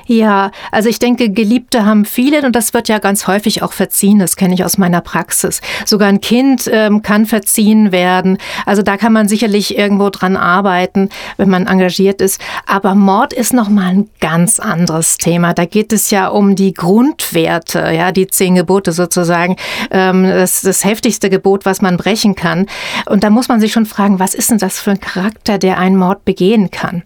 Ja, 0.08 0.52
also 0.72 0.88
ich 0.88 1.00
denke, 1.00 1.30
Geliebte 1.30 1.86
haben 1.86 2.06
viele 2.06 2.46
und 2.46 2.56
das 2.56 2.74
wird 2.74 2.88
ja 2.88 2.98
ganz 3.00 3.28
häufig 3.28 3.62
auch 3.62 3.74
verziehen. 3.74 4.20
Das 4.20 4.38
kenne 4.38 4.54
ich 4.54 4.64
aus 4.64 4.78
meiner 4.78 5.02
Praxis. 5.02 5.62
Sogar 5.86 6.08
ein 6.08 6.22
Kind 6.22 6.70
ähm, 6.72 7.02
kann 7.02 7.26
verziehen 7.26 7.92
werden. 7.92 8.38
Also 8.66 8.84
da 8.84 8.96
kann 8.96 9.12
man 9.12 9.28
sicherlich 9.28 9.78
irgendwo 9.78 10.10
dran 10.10 10.38
arbeiten, 10.38 11.10
wenn 11.36 11.50
man 11.50 11.68
engagiert 11.68 12.22
ist. 12.22 12.40
Aber 12.66 12.96
Mord 12.96 13.34
ist 13.34 13.54
noch 13.54 13.68
mal 13.68 13.88
ein 13.88 14.10
ganz 14.22 14.60
anderes 14.60 15.18
Thema. 15.18 15.54
Da 15.54 15.66
geht 15.66 15.92
es 15.92 16.10
ja 16.10 16.30
um 16.30 16.56
die 16.56 16.74
Grundwerte, 16.74 17.92
ja, 17.92 18.14
die 18.14 18.28
zehn 18.28 18.56
Gebote 18.56 18.94
sozusagen. 18.94 19.58
Ähm, 19.92 20.24
das, 20.24 20.62
das 20.62 20.86
heftigste 20.86 21.30
Gebot, 21.30 21.66
was 21.66 21.82
man 21.82 21.98
brechen 21.98 22.36
kann. 22.36 22.68
Und 23.08 23.26
da 23.26 23.30
muss 23.30 23.50
man 23.50 23.60
sich 23.60 23.74
schon 23.74 23.86
fragen, 23.86 24.20
was 24.20 24.36
ist 24.36 24.52
denn 24.52 24.58
das 24.58 24.80
für 24.80 24.92
ein 24.92 25.02
Charakter, 25.02 25.58
der 25.58 25.78
einen 25.80 25.98
Mord 25.98 26.24
begehen 26.24 26.72
kann? 26.72 27.04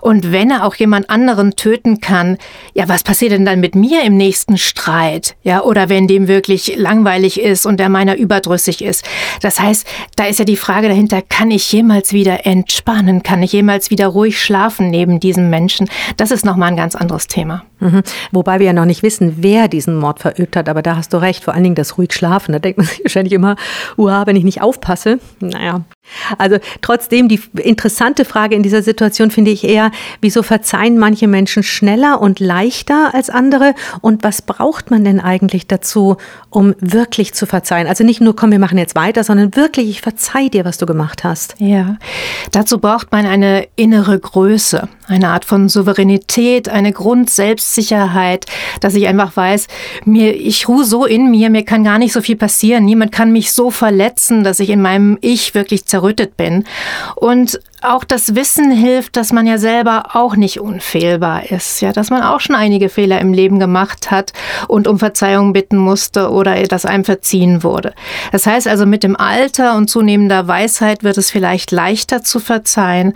Und 0.00 0.32
wenn 0.32 0.50
er 0.50 0.64
auch 0.64 0.76
jemand 0.76 1.10
anderen 1.10 1.54
töten 1.54 2.00
kann, 2.00 2.37
ja, 2.74 2.88
was 2.88 3.02
passiert 3.02 3.32
denn 3.32 3.44
dann 3.44 3.60
mit 3.60 3.74
mir 3.74 4.02
im 4.02 4.16
nächsten 4.16 4.58
Streit? 4.58 5.36
Ja, 5.42 5.62
oder 5.62 5.88
wenn 5.88 6.06
dem 6.06 6.28
wirklich 6.28 6.76
langweilig 6.76 7.40
ist 7.40 7.66
und 7.66 7.78
der 7.78 7.88
meiner 7.88 8.16
überdrüssig 8.16 8.82
ist. 8.82 9.04
Das 9.42 9.60
heißt, 9.60 9.86
da 10.16 10.26
ist 10.26 10.38
ja 10.38 10.44
die 10.44 10.56
Frage 10.56 10.88
dahinter, 10.88 11.22
kann 11.22 11.50
ich 11.50 11.72
jemals 11.72 12.12
wieder 12.12 12.46
entspannen? 12.46 13.22
Kann 13.22 13.42
ich 13.42 13.52
jemals 13.52 13.90
wieder 13.90 14.06
ruhig 14.06 14.40
schlafen 14.40 14.90
neben 14.90 15.20
diesem 15.20 15.50
Menschen? 15.50 15.88
Das 16.16 16.30
ist 16.30 16.44
nochmal 16.44 16.70
ein 16.70 16.76
ganz 16.76 16.94
anderes 16.94 17.26
Thema. 17.26 17.64
Mhm. 17.80 18.02
Wobei 18.32 18.58
wir 18.58 18.66
ja 18.66 18.72
noch 18.72 18.84
nicht 18.84 19.02
wissen, 19.02 19.36
wer 19.38 19.68
diesen 19.68 19.96
Mord 19.96 20.20
verübt 20.20 20.56
hat, 20.56 20.68
aber 20.68 20.82
da 20.82 20.96
hast 20.96 21.12
du 21.12 21.18
recht, 21.18 21.44
vor 21.44 21.54
allen 21.54 21.62
Dingen 21.62 21.74
das 21.74 21.98
ruhig 21.98 22.12
schlafen. 22.12 22.52
Da 22.52 22.58
denkt 22.58 22.78
man 22.78 22.86
sich 22.88 23.04
wahrscheinlich 23.04 23.32
immer, 23.32 23.56
uha, 23.96 24.26
wenn 24.26 24.36
ich 24.36 24.44
nicht 24.44 24.62
aufpasse. 24.62 25.18
Naja. 25.40 25.84
Also 26.38 26.56
trotzdem, 26.80 27.28
die 27.28 27.40
interessante 27.56 28.24
Frage 28.24 28.54
in 28.54 28.62
dieser 28.62 28.82
Situation 28.82 29.30
finde 29.30 29.50
ich 29.50 29.64
eher, 29.64 29.90
wieso 30.20 30.42
verzeihen 30.42 30.98
manche 30.98 31.28
Menschen 31.28 31.62
schneller 31.62 32.20
und 32.20 32.40
leichter 32.40 33.14
als 33.14 33.30
andere 33.30 33.74
und 34.00 34.24
was 34.24 34.42
braucht 34.42 34.90
man 34.90 35.04
denn 35.04 35.20
eigentlich 35.20 35.66
dazu, 35.66 36.16
um 36.50 36.74
wirklich 36.80 37.34
zu 37.34 37.46
verzeihen? 37.46 37.86
Also 37.86 38.04
nicht 38.04 38.20
nur, 38.20 38.34
komm, 38.34 38.50
wir 38.50 38.58
machen 38.58 38.78
jetzt 38.78 38.96
weiter, 38.96 39.22
sondern 39.22 39.54
wirklich, 39.54 39.88
ich 39.88 40.00
verzeih 40.00 40.48
dir, 40.48 40.64
was 40.64 40.78
du 40.78 40.86
gemacht 40.86 41.24
hast. 41.24 41.54
Ja, 41.58 41.98
dazu 42.52 42.78
braucht 42.78 43.12
man 43.12 43.26
eine 43.26 43.68
innere 43.76 44.18
Größe, 44.18 44.88
eine 45.06 45.28
Art 45.28 45.44
von 45.44 45.68
Souveränität, 45.68 46.68
eine 46.68 46.92
Grundselbstsicherheit, 47.68 48.46
dass 48.80 48.94
ich 48.94 49.06
einfach 49.06 49.36
weiß, 49.36 49.66
mir, 50.04 50.34
ich 50.34 50.68
ruhe 50.68 50.84
so 50.84 51.04
in 51.04 51.30
mir, 51.30 51.50
mir 51.50 51.64
kann 51.64 51.84
gar 51.84 51.98
nicht 51.98 52.12
so 52.12 52.20
viel 52.20 52.36
passieren, 52.36 52.84
niemand 52.84 53.12
kann 53.12 53.32
mich 53.32 53.52
so 53.52 53.70
verletzen, 53.70 54.44
dass 54.44 54.60
ich 54.60 54.70
in 54.70 54.80
meinem 54.80 55.18
Ich 55.20 55.54
wirklich 55.54 55.84
zerrüttet 55.86 56.36
bin. 56.36 56.64
Und 57.16 57.60
auch 57.80 58.02
das 58.02 58.34
Wissen 58.34 58.72
hilft, 58.72 59.16
dass 59.16 59.32
man 59.32 59.46
ja 59.46 59.58
selber 59.58 60.16
auch 60.16 60.34
nicht 60.34 60.58
unfehlbar 60.58 61.50
ist, 61.50 61.80
ja, 61.80 61.92
dass 61.92 62.10
man 62.10 62.22
auch 62.22 62.40
schon 62.40 62.56
einige 62.56 62.88
Fehler 62.88 63.20
im 63.20 63.32
Leben 63.32 63.60
gemacht 63.60 64.10
hat 64.10 64.32
und 64.66 64.88
um 64.88 64.98
Verzeihung 64.98 65.52
bitten 65.52 65.76
musste 65.76 66.30
oder 66.30 66.60
dass 66.64 66.84
einem 66.84 67.04
verziehen 67.04 67.62
wurde. 67.62 67.94
Das 68.32 68.46
heißt 68.46 68.66
also, 68.66 68.84
mit 68.84 69.04
dem 69.04 69.14
Alter 69.14 69.76
und 69.76 69.88
zunehmender 69.88 70.48
Weisheit 70.48 71.04
wird 71.04 71.18
es 71.18 71.30
vielleicht 71.30 71.70
leichter 71.70 72.22
zu 72.22 72.40
verzeihen. 72.40 73.14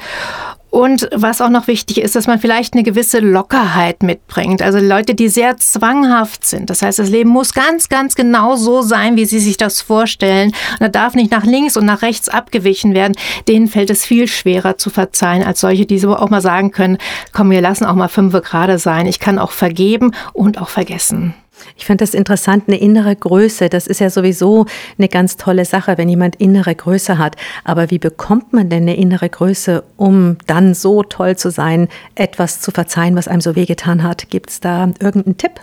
Und 0.73 1.07
was 1.14 1.43
auch 1.43 1.50
noch 1.50 1.67
wichtig 1.67 2.00
ist, 2.00 2.17
dass 2.17 2.26
man 2.26 2.38
vielleicht 2.38 2.73
eine 2.73 2.83
gewisse 2.83 3.19
Lockerheit 3.19 4.02
mitbringt. 4.02 4.62
Also 4.62 4.79
Leute, 4.79 5.14
die 5.14 5.29
sehr 5.29 5.59
zwanghaft 5.59 6.47
sind. 6.47 6.71
Das 6.71 6.81
heißt, 6.81 6.99
das 6.99 7.11
Leben 7.11 7.29
muss 7.29 7.52
ganz, 7.52 7.91
ganz 7.91 8.14
genau 8.14 8.57
so 8.57 8.81
sein, 8.81 9.17
wie 9.17 9.26
sie 9.26 9.38
sich 9.38 9.59
das 9.59 9.83
vorstellen. 9.83 10.49
Und 10.49 10.81
da 10.81 10.88
darf 10.88 11.14
nicht 11.14 11.31
nach 11.31 11.45
links 11.45 11.76
und 11.76 11.85
nach 11.85 12.00
rechts 12.00 12.31
abgewichen 12.31 12.95
werden. 12.95 13.12
Denen 13.49 13.69
fällt 13.69 13.91
es 13.91 14.07
viel 14.07 14.26
schwerer 14.26 14.79
zu 14.79 14.88
verzeihen 14.88 15.43
als 15.43 15.61
solche, 15.61 15.85
die 15.85 15.99
so 15.99 16.17
auch 16.17 16.31
mal 16.31 16.41
sagen 16.41 16.71
können, 16.71 16.97
komm, 17.35 17.50
wir 17.50 17.61
lassen 17.61 17.85
auch 17.85 17.95
mal 17.95 18.09
fünf 18.09 18.33
gerade 18.41 18.79
sein. 18.79 19.05
Ich 19.05 19.21
kann 19.21 19.38
auch 19.38 19.50
vergeben 19.50 20.12
und 20.33 20.59
auch 20.59 20.71
vergessen. 20.71 21.35
Ich 21.76 21.87
finde 21.87 22.02
das 22.02 22.14
interessant, 22.14 22.64
eine 22.67 22.79
innere 22.79 23.14
Größe. 23.14 23.69
Das 23.69 23.87
ist 23.87 24.00
ja 24.00 24.11
sowieso 24.11 24.67
eine 24.99 25.09
ganz 25.09 25.37
tolle 25.37 25.64
Sache, 25.64 25.99
wenn 25.99 26.09
jemand 26.09 26.37
innere 26.37 26.75
Größe 26.75 27.19
hat. 27.19 27.37
Aber 27.64 27.91
wie 27.91 27.99
bekommt 27.99 28.52
man 28.52 28.69
denn 28.69 28.83
eine 28.83 28.97
innere 28.97 29.29
Größe, 29.29 29.85
um 29.97 30.37
dann 30.47 30.75
so 30.75 31.02
toll 31.02 31.37
zu 31.37 31.50
sein, 31.50 31.88
etwas 32.14 32.61
zu 32.61 32.71
verzeihen, 32.71 33.17
was 33.17 33.29
einem 33.29 33.41
so 33.41 33.57
wehgetan 33.57 34.02
hat? 34.02 34.31
Gibt 34.31 34.50
es 34.50 34.61
da 34.61 34.91
irgendeinen 35.00 35.38
Tipp? 35.38 35.61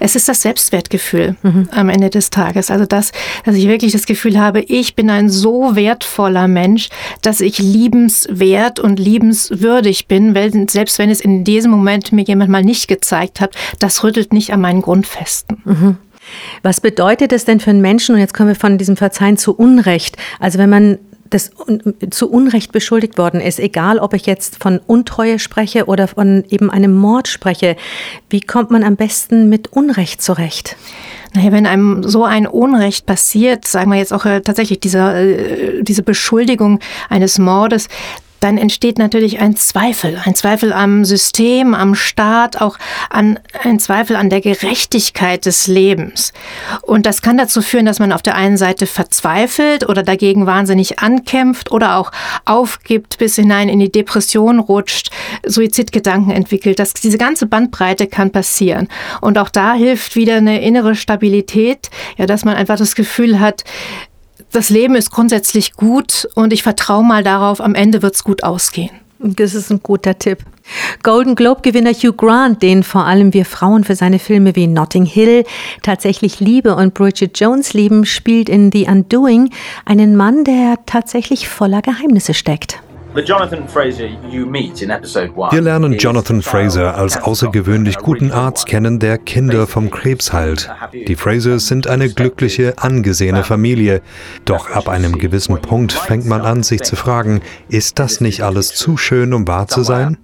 Es 0.00 0.16
ist 0.16 0.28
das 0.28 0.42
Selbstwertgefühl 0.42 1.36
mhm. 1.42 1.68
am 1.70 1.88
Ende 1.88 2.10
des 2.10 2.30
Tages. 2.30 2.70
Also 2.70 2.86
das, 2.86 3.12
dass 3.44 3.56
ich 3.56 3.68
wirklich 3.68 3.92
das 3.92 4.06
Gefühl 4.06 4.38
habe, 4.38 4.60
ich 4.60 4.94
bin 4.94 5.10
ein 5.10 5.28
so 5.28 5.76
wertvoller 5.76 6.48
Mensch, 6.48 6.88
dass 7.22 7.40
ich 7.40 7.58
liebenswert 7.58 8.80
und 8.80 8.98
liebenswürdig 8.98 10.06
bin, 10.06 10.34
weil 10.34 10.52
selbst 10.68 10.98
wenn 10.98 11.10
es 11.10 11.20
in 11.20 11.44
diesem 11.44 11.70
Moment 11.70 12.12
mir 12.12 12.24
jemand 12.24 12.50
mal 12.50 12.62
nicht 12.62 12.88
gezeigt 12.88 13.40
hat, 13.40 13.54
das 13.78 14.02
rüttelt 14.04 14.32
nicht 14.32 14.52
an 14.52 14.60
meinen 14.60 14.82
Grundfesten. 14.82 15.62
Mhm. 15.64 15.96
Was 16.62 16.80
bedeutet 16.80 17.32
es 17.32 17.44
denn 17.44 17.60
für 17.60 17.70
einen 17.70 17.82
Menschen, 17.82 18.14
und 18.14 18.20
jetzt 18.20 18.34
kommen 18.34 18.48
wir 18.48 18.56
von 18.56 18.78
diesem 18.78 18.96
Verzeihen 18.96 19.36
zu 19.36 19.54
Unrecht, 19.54 20.16
also 20.40 20.58
wenn 20.58 20.70
man 20.70 20.98
das 21.34 21.50
zu 22.10 22.30
Unrecht 22.30 22.70
beschuldigt 22.70 23.18
worden 23.18 23.40
ist, 23.40 23.58
egal 23.58 23.98
ob 23.98 24.14
ich 24.14 24.24
jetzt 24.24 24.62
von 24.62 24.80
Untreue 24.86 25.40
spreche 25.40 25.86
oder 25.86 26.06
von 26.06 26.44
eben 26.48 26.70
einem 26.70 26.94
Mord 26.94 27.26
spreche, 27.26 27.76
wie 28.30 28.40
kommt 28.40 28.70
man 28.70 28.84
am 28.84 28.94
besten 28.94 29.48
mit 29.48 29.72
Unrecht 29.72 30.22
zurecht? 30.22 30.76
Naja, 31.34 31.50
wenn 31.50 31.66
einem 31.66 32.04
so 32.04 32.22
ein 32.22 32.46
Unrecht 32.46 33.06
passiert, 33.06 33.66
sagen 33.66 33.90
wir 33.90 33.98
jetzt 33.98 34.12
auch 34.12 34.24
äh, 34.24 34.40
tatsächlich 34.40 34.78
diese, 34.78 34.98
äh, 34.98 35.82
diese 35.82 36.04
Beschuldigung 36.04 36.78
eines 37.08 37.40
Mordes, 37.40 37.88
dann 38.44 38.58
entsteht 38.58 38.98
natürlich 38.98 39.40
ein 39.40 39.56
Zweifel, 39.56 40.20
ein 40.22 40.34
Zweifel 40.34 40.74
am 40.74 41.06
System, 41.06 41.72
am 41.72 41.94
Staat, 41.94 42.60
auch 42.60 42.76
an, 43.08 43.38
ein 43.62 43.80
Zweifel 43.80 44.16
an 44.16 44.28
der 44.28 44.42
Gerechtigkeit 44.42 45.46
des 45.46 45.66
Lebens. 45.66 46.34
Und 46.82 47.06
das 47.06 47.22
kann 47.22 47.38
dazu 47.38 47.62
führen, 47.62 47.86
dass 47.86 48.00
man 48.00 48.12
auf 48.12 48.20
der 48.20 48.34
einen 48.34 48.58
Seite 48.58 48.84
verzweifelt 48.86 49.88
oder 49.88 50.02
dagegen 50.02 50.44
wahnsinnig 50.44 50.98
ankämpft 50.98 51.72
oder 51.72 51.96
auch 51.96 52.12
aufgibt, 52.44 53.16
bis 53.16 53.36
hinein 53.36 53.70
in 53.70 53.78
die 53.78 53.90
Depression 53.90 54.58
rutscht, 54.58 55.10
Suizidgedanken 55.46 56.30
entwickelt. 56.30 56.78
Das, 56.78 56.92
diese 56.92 57.16
ganze 57.16 57.46
Bandbreite 57.46 58.08
kann 58.08 58.30
passieren. 58.30 58.88
Und 59.22 59.38
auch 59.38 59.48
da 59.48 59.72
hilft 59.72 60.16
wieder 60.16 60.36
eine 60.36 60.60
innere 60.60 60.96
Stabilität, 60.96 61.88
ja, 62.18 62.26
dass 62.26 62.44
man 62.44 62.56
einfach 62.56 62.76
das 62.76 62.94
Gefühl 62.94 63.40
hat, 63.40 63.64
das 64.54 64.70
Leben 64.70 64.94
ist 64.94 65.10
grundsätzlich 65.10 65.72
gut 65.72 66.28
und 66.34 66.52
ich 66.52 66.62
vertraue 66.62 67.04
mal 67.04 67.24
darauf, 67.24 67.60
am 67.60 67.74
Ende 67.74 68.02
wird 68.02 68.14
es 68.14 68.24
gut 68.24 68.44
ausgehen. 68.44 68.90
Das 69.18 69.54
ist 69.54 69.70
ein 69.70 69.80
guter 69.82 70.18
Tipp. 70.18 70.38
Golden 71.02 71.34
Globe-Gewinner 71.34 71.92
Hugh 71.92 72.12
Grant, 72.16 72.62
den 72.62 72.82
vor 72.82 73.04
allem 73.04 73.32
wir 73.32 73.44
Frauen 73.44 73.84
für 73.84 73.96
seine 73.96 74.18
Filme 74.18 74.54
wie 74.54 74.66
Notting 74.66 75.06
Hill, 75.06 75.44
tatsächlich 75.82 76.40
Liebe 76.40 76.76
und 76.76 76.94
Bridget 76.94 77.38
Jones 77.38 77.72
lieben, 77.74 78.04
spielt 78.06 78.48
in 78.48 78.70
The 78.72 78.86
Undoing 78.86 79.50
einen 79.84 80.16
Mann, 80.16 80.44
der 80.44 80.78
tatsächlich 80.86 81.48
voller 81.48 81.82
Geheimnisse 81.82 82.34
steckt. 82.34 82.83
Wir 85.52 85.60
lernen 85.60 85.92
Jonathan 85.92 86.42
Fraser 86.42 86.96
als 86.96 87.16
außergewöhnlich 87.16 87.98
guten 87.98 88.32
Arzt 88.32 88.66
kennen, 88.66 88.98
der 88.98 89.18
Kinder 89.18 89.68
vom 89.68 89.88
Krebs 89.92 90.32
heilt. 90.32 90.68
Die 90.92 91.14
Frasers 91.14 91.68
sind 91.68 91.86
eine 91.86 92.08
glückliche, 92.08 92.76
angesehene 92.78 93.44
Familie. 93.44 94.02
Doch 94.44 94.68
ab 94.70 94.88
einem 94.88 95.16
gewissen 95.18 95.60
Punkt 95.62 95.92
fängt 95.92 96.26
man 96.26 96.40
an, 96.40 96.64
sich 96.64 96.82
zu 96.82 96.96
fragen, 96.96 97.40
ist 97.68 98.00
das 98.00 98.20
nicht 98.20 98.42
alles 98.42 98.74
zu 98.74 98.96
schön, 98.96 99.32
um 99.32 99.46
wahr 99.46 99.68
zu 99.68 99.84
sein? 99.84 100.18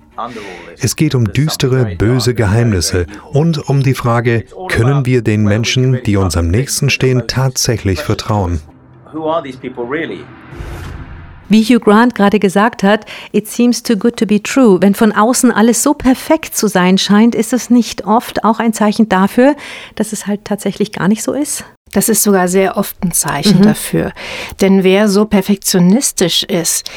Es 0.81 0.97
geht 0.97 1.15
um 1.15 1.33
düstere, 1.33 1.95
böse 1.97 2.35
Geheimnisse 2.35 3.07
und 3.33 3.69
um 3.69 3.85
die 3.85 3.95
Frage, 3.95 4.47
können 4.69 5.07
wir 5.07 5.23
den 5.23 5.45
Menschen, 5.45 6.03
die 6.05 6.17
uns 6.17 6.37
am 6.37 6.49
nächsten 6.49 6.91
stehen, 6.91 7.29
tatsächlich 7.29 8.01
vertrauen? 8.01 8.61
Wie 11.51 11.65
Hugh 11.65 11.81
Grant 11.81 12.15
gerade 12.15 12.39
gesagt 12.39 12.85
hat, 12.85 13.05
it 13.33 13.49
seems 13.49 13.83
too 13.83 13.97
good 13.97 14.17
to 14.17 14.25
be 14.25 14.41
true. 14.41 14.81
Wenn 14.81 14.95
von 14.95 15.11
außen 15.11 15.51
alles 15.51 15.83
so 15.83 15.95
perfekt 15.95 16.57
zu 16.57 16.69
sein 16.69 16.97
scheint, 16.97 17.35
ist 17.35 17.53
es 17.53 17.71
nicht 17.71 18.07
oft 18.07 18.45
auch 18.45 18.61
ein 18.61 18.73
Zeichen 18.73 19.09
dafür, 19.09 19.57
dass 19.97 20.13
es 20.13 20.29
halt 20.29 20.45
tatsächlich 20.45 20.93
gar 20.93 21.09
nicht 21.09 21.25
so 21.25 21.33
ist? 21.33 21.65
Das 21.93 22.09
ist 22.09 22.23
sogar 22.23 22.47
sehr 22.47 22.77
oft 22.77 23.03
ein 23.03 23.11
Zeichen 23.11 23.59
mhm. 23.59 23.63
dafür. 23.63 24.13
Denn 24.61 24.85
wer 24.85 25.09
so 25.09 25.25
perfektionistisch 25.25 26.45
ist, 26.45 26.89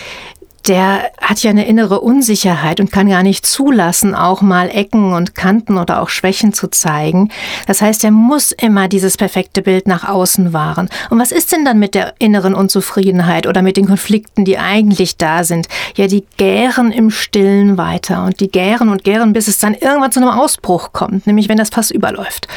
der 0.67 1.11
hat 1.19 1.43
ja 1.43 1.49
eine 1.49 1.67
innere 1.67 1.99
Unsicherheit 1.99 2.79
und 2.79 2.91
kann 2.91 3.09
gar 3.09 3.23
nicht 3.23 3.45
zulassen, 3.45 4.15
auch 4.15 4.41
mal 4.41 4.69
Ecken 4.69 5.13
und 5.13 5.35
Kanten 5.35 5.77
oder 5.77 6.01
auch 6.01 6.09
Schwächen 6.09 6.53
zu 6.53 6.67
zeigen. 6.67 7.29
Das 7.67 7.81
heißt, 7.81 8.03
er 8.03 8.11
muss 8.11 8.51
immer 8.51 8.87
dieses 8.87 9.17
perfekte 9.17 9.61
Bild 9.61 9.87
nach 9.87 10.07
außen 10.07 10.53
wahren. 10.53 10.89
Und 11.09 11.19
was 11.19 11.31
ist 11.31 11.51
denn 11.51 11.65
dann 11.65 11.79
mit 11.79 11.95
der 11.95 12.13
inneren 12.19 12.53
Unzufriedenheit 12.53 13.45
oder 13.45 13.61
mit 13.61 13.75
den 13.75 13.87
Konflikten, 13.87 14.45
die 14.45 14.57
eigentlich 14.57 15.17
da 15.17 15.43
sind? 15.43 15.67
Ja, 15.95 16.07
die 16.07 16.23
gären 16.37 16.91
im 16.91 17.09
Stillen 17.09 17.77
weiter 17.77 18.23
und 18.23 18.39
die 18.39 18.49
gären 18.49 18.89
und 18.89 19.03
gären, 19.03 19.33
bis 19.33 19.49
es 19.49 19.57
dann 19.57 19.73
irgendwann 19.73 20.11
zu 20.11 20.21
einem 20.21 20.29
Ausbruch 20.29 20.93
kommt, 20.93 21.27
nämlich 21.27 21.49
wenn 21.49 21.57
das 21.57 21.71
Pass 21.71 21.91
überläuft. 21.91 22.47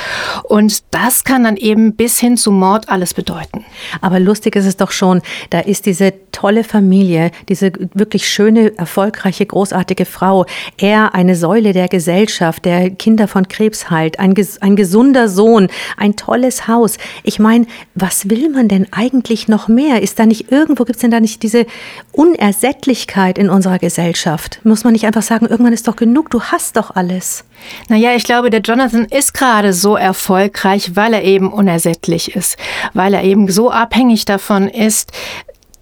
Und 0.45 0.85
das 0.93 1.25
kann 1.25 1.43
dann 1.43 1.57
eben 1.57 1.95
bis 1.95 2.19
hin 2.19 2.37
zu 2.37 2.53
Mord 2.53 2.89
alles 2.89 3.15
bedeuten. 3.15 3.65
Aber 4.01 4.21
lustig 4.21 4.55
ist 4.55 4.67
es 4.67 4.77
doch 4.77 4.93
schon, 4.93 5.23
da 5.51 5.61
ist 5.61 5.87
diese 5.87 6.13
tolle 6.31 6.65
Familie, 6.65 7.31
diese 7.49 7.73
wirklich 7.99 8.29
schöne, 8.29 8.77
erfolgreiche, 8.77 9.47
großartige 9.47 10.05
Frau. 10.05 10.47
Er 10.77 11.15
eine 11.15 11.37
Säule 11.37 11.73
der 11.73 11.89
Gesellschaft, 11.89 12.65
der 12.65 12.91
Kinder 12.91 13.29
von 13.29 13.49
Krebs 13.49 13.91
heilt, 13.91 14.19
ein, 14.19 14.35
ein 14.61 14.77
gesunder 14.77 15.29
Sohn, 15.29 15.69
ein 15.97 16.17
tolles 16.17 16.69
Haus. 16.69 16.99
Ich 17.23 17.39
meine, 17.39 17.67
was 17.95 18.31
will 18.31 18.51
man 18.51 18.69
denn 18.69 18.87
eigentlich 18.91 19.49
noch 19.49 19.69
mehr? 19.69 20.03
Ist 20.03 20.19
da 20.19 20.27
nicht 20.27 20.53
irgendwo, 20.53 20.85
gibt 20.85 20.97
es 20.97 21.01
denn 21.03 21.11
da 21.11 21.21
nicht 21.21 21.43
diese 21.43 21.67
Unersättlichkeit 22.13 23.39
in 23.39 23.51
unserer 23.51 23.79
Gesellschaft? 23.79 24.61
Muss 24.65 24.85
man 24.85 24.93
nicht 24.93 25.07
einfach 25.07 25.23
sagen, 25.23 25.47
irgendwann 25.47 25.73
ist 25.73 25.89
doch 25.89 25.97
genug, 25.97 26.31
du 26.31 26.43
hast 26.43 26.77
doch 26.77 26.95
alles? 26.95 27.45
Naja, 27.89 28.15
ich 28.15 28.25
glaube, 28.25 28.51
der 28.51 28.61
Jonathan 28.61 29.07
ist 29.07 29.35
gerade 29.35 29.73
so 29.73 29.97
erfolgreich, 29.97 30.95
weil 30.95 31.15
er 31.15 31.25
eben 31.25 31.53
unersättlich 31.53 32.37
ist, 32.37 32.57
weil 32.95 33.15
er 33.15 33.25
eben 33.25 33.51
so 33.51 33.71
abhängig 33.71 34.25
davon 34.25 34.69
ist, 34.69 35.13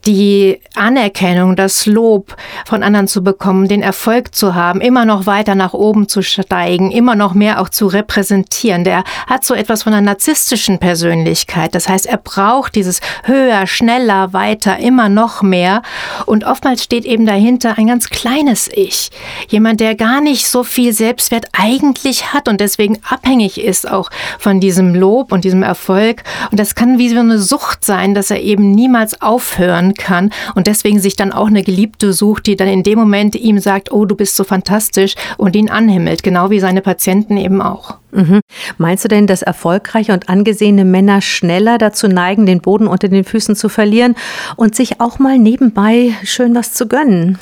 die 0.06 0.60
Anerkennung, 0.74 1.56
das 1.56 1.86
Lob 1.86 2.36
von 2.66 2.82
anderen 2.82 3.08
zu 3.08 3.22
bekommen, 3.22 3.68
den 3.68 3.82
Erfolg 3.82 4.34
zu 4.34 4.54
haben, 4.54 4.80
immer 4.80 5.04
noch 5.04 5.26
weiter 5.26 5.54
nach 5.54 5.72
oben 5.72 6.08
zu 6.08 6.22
steigen, 6.22 6.90
immer 6.90 7.14
noch 7.14 7.34
mehr 7.34 7.60
auch 7.60 7.68
zu 7.68 7.86
repräsentieren. 7.86 8.84
Der 8.84 9.04
hat 9.26 9.44
so 9.44 9.54
etwas 9.54 9.84
von 9.84 9.94
einer 9.94 10.02
narzisstischen 10.02 10.78
Persönlichkeit. 10.78 11.74
Das 11.74 11.88
heißt, 11.88 12.06
er 12.06 12.18
braucht 12.18 12.74
dieses 12.74 13.00
höher, 13.24 13.66
schneller, 13.66 14.32
weiter, 14.32 14.78
immer 14.78 15.08
noch 15.08 15.42
mehr. 15.42 15.82
Und 16.26 16.44
oftmals 16.44 16.84
steht 16.84 17.04
eben 17.04 17.26
dahinter 17.26 17.78
ein 17.78 17.86
ganz 17.86 18.10
kleines 18.10 18.68
Ich. 18.72 19.10
Jemand, 19.48 19.80
der 19.80 19.94
gar 19.94 20.20
nicht 20.20 20.48
so 20.48 20.64
viel 20.64 20.92
Selbstwert 20.92 21.46
eigentlich 21.52 22.32
hat 22.32 22.48
und 22.48 22.60
deswegen 22.60 22.98
abhängig 23.08 23.62
ist 23.62 23.90
auch 23.90 24.10
von 24.38 24.60
diesem 24.60 24.94
Lob 24.94 25.32
und 25.32 25.44
diesem 25.44 25.62
Erfolg. 25.62 26.22
Und 26.50 26.60
das 26.60 26.74
kann 26.74 26.98
wie 26.98 27.08
so 27.08 27.20
eine 27.20 27.38
Sucht 27.38 27.84
sein, 27.84 28.14
dass 28.14 28.30
er 28.30 28.40
eben 28.40 28.70
niemals 28.70 29.20
aufhören 29.22 29.93
kann 29.98 30.30
und 30.54 30.66
deswegen 30.66 31.00
sich 31.00 31.16
dann 31.16 31.32
auch 31.32 31.48
eine 31.48 31.62
Geliebte 31.62 32.12
sucht, 32.12 32.46
die 32.46 32.56
dann 32.56 32.68
in 32.68 32.82
dem 32.82 32.98
Moment 32.98 33.34
ihm 33.34 33.58
sagt, 33.58 33.92
oh, 33.92 34.04
du 34.04 34.14
bist 34.14 34.36
so 34.36 34.44
fantastisch 34.44 35.14
und 35.36 35.56
ihn 35.56 35.70
anhimmelt, 35.70 36.22
genau 36.22 36.50
wie 36.50 36.60
seine 36.60 36.80
Patienten 36.80 37.36
eben 37.36 37.60
auch. 37.62 37.96
Mhm. 38.12 38.40
Meinst 38.78 39.04
du 39.04 39.08
denn, 39.08 39.26
dass 39.26 39.42
erfolgreiche 39.42 40.12
und 40.12 40.28
angesehene 40.28 40.84
Männer 40.84 41.20
schneller 41.20 41.78
dazu 41.78 42.08
neigen, 42.08 42.46
den 42.46 42.60
Boden 42.60 42.86
unter 42.86 43.08
den 43.08 43.24
Füßen 43.24 43.56
zu 43.56 43.68
verlieren 43.68 44.14
und 44.56 44.74
sich 44.74 45.00
auch 45.00 45.18
mal 45.18 45.38
nebenbei 45.38 46.14
schön 46.22 46.54
was 46.54 46.72
zu 46.72 46.86
gönnen? 46.86 47.38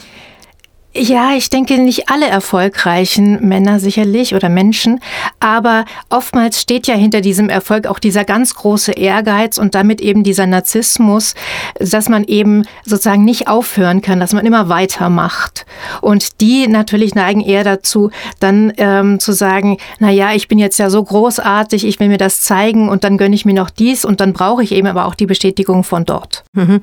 Ja, 0.94 1.32
ich 1.34 1.48
denke 1.48 1.78
nicht 1.78 2.10
alle 2.10 2.26
erfolgreichen 2.26 3.48
Männer 3.48 3.80
sicherlich 3.80 4.34
oder 4.34 4.50
Menschen, 4.50 5.00
aber 5.40 5.86
oftmals 6.10 6.60
steht 6.60 6.86
ja 6.86 6.94
hinter 6.94 7.22
diesem 7.22 7.48
Erfolg 7.48 7.86
auch 7.86 7.98
dieser 7.98 8.24
ganz 8.24 8.54
große 8.54 8.92
Ehrgeiz 8.92 9.56
und 9.56 9.74
damit 9.74 10.02
eben 10.02 10.22
dieser 10.22 10.46
Narzissmus, 10.46 11.34
dass 11.78 12.10
man 12.10 12.24
eben 12.24 12.66
sozusagen 12.84 13.24
nicht 13.24 13.48
aufhören 13.48 14.02
kann, 14.02 14.20
dass 14.20 14.34
man 14.34 14.44
immer 14.44 14.68
weitermacht. 14.68 15.64
Und 16.02 16.42
die 16.42 16.68
natürlich 16.68 17.14
neigen 17.14 17.40
eher 17.40 17.64
dazu, 17.64 18.10
dann 18.38 18.74
ähm, 18.76 19.18
zu 19.18 19.32
sagen, 19.32 19.78
na 19.98 20.10
ja, 20.10 20.34
ich 20.34 20.46
bin 20.46 20.58
jetzt 20.58 20.78
ja 20.78 20.90
so 20.90 21.02
großartig, 21.02 21.86
ich 21.86 22.00
will 22.00 22.08
mir 22.08 22.18
das 22.18 22.42
zeigen 22.42 22.90
und 22.90 23.02
dann 23.02 23.16
gönne 23.16 23.34
ich 23.34 23.46
mir 23.46 23.54
noch 23.54 23.70
dies 23.70 24.04
und 24.04 24.20
dann 24.20 24.34
brauche 24.34 24.62
ich 24.62 24.72
eben 24.72 24.88
aber 24.88 25.06
auch 25.06 25.14
die 25.14 25.26
Bestätigung 25.26 25.84
von 25.84 26.04
dort. 26.04 26.44
Mhm. 26.52 26.82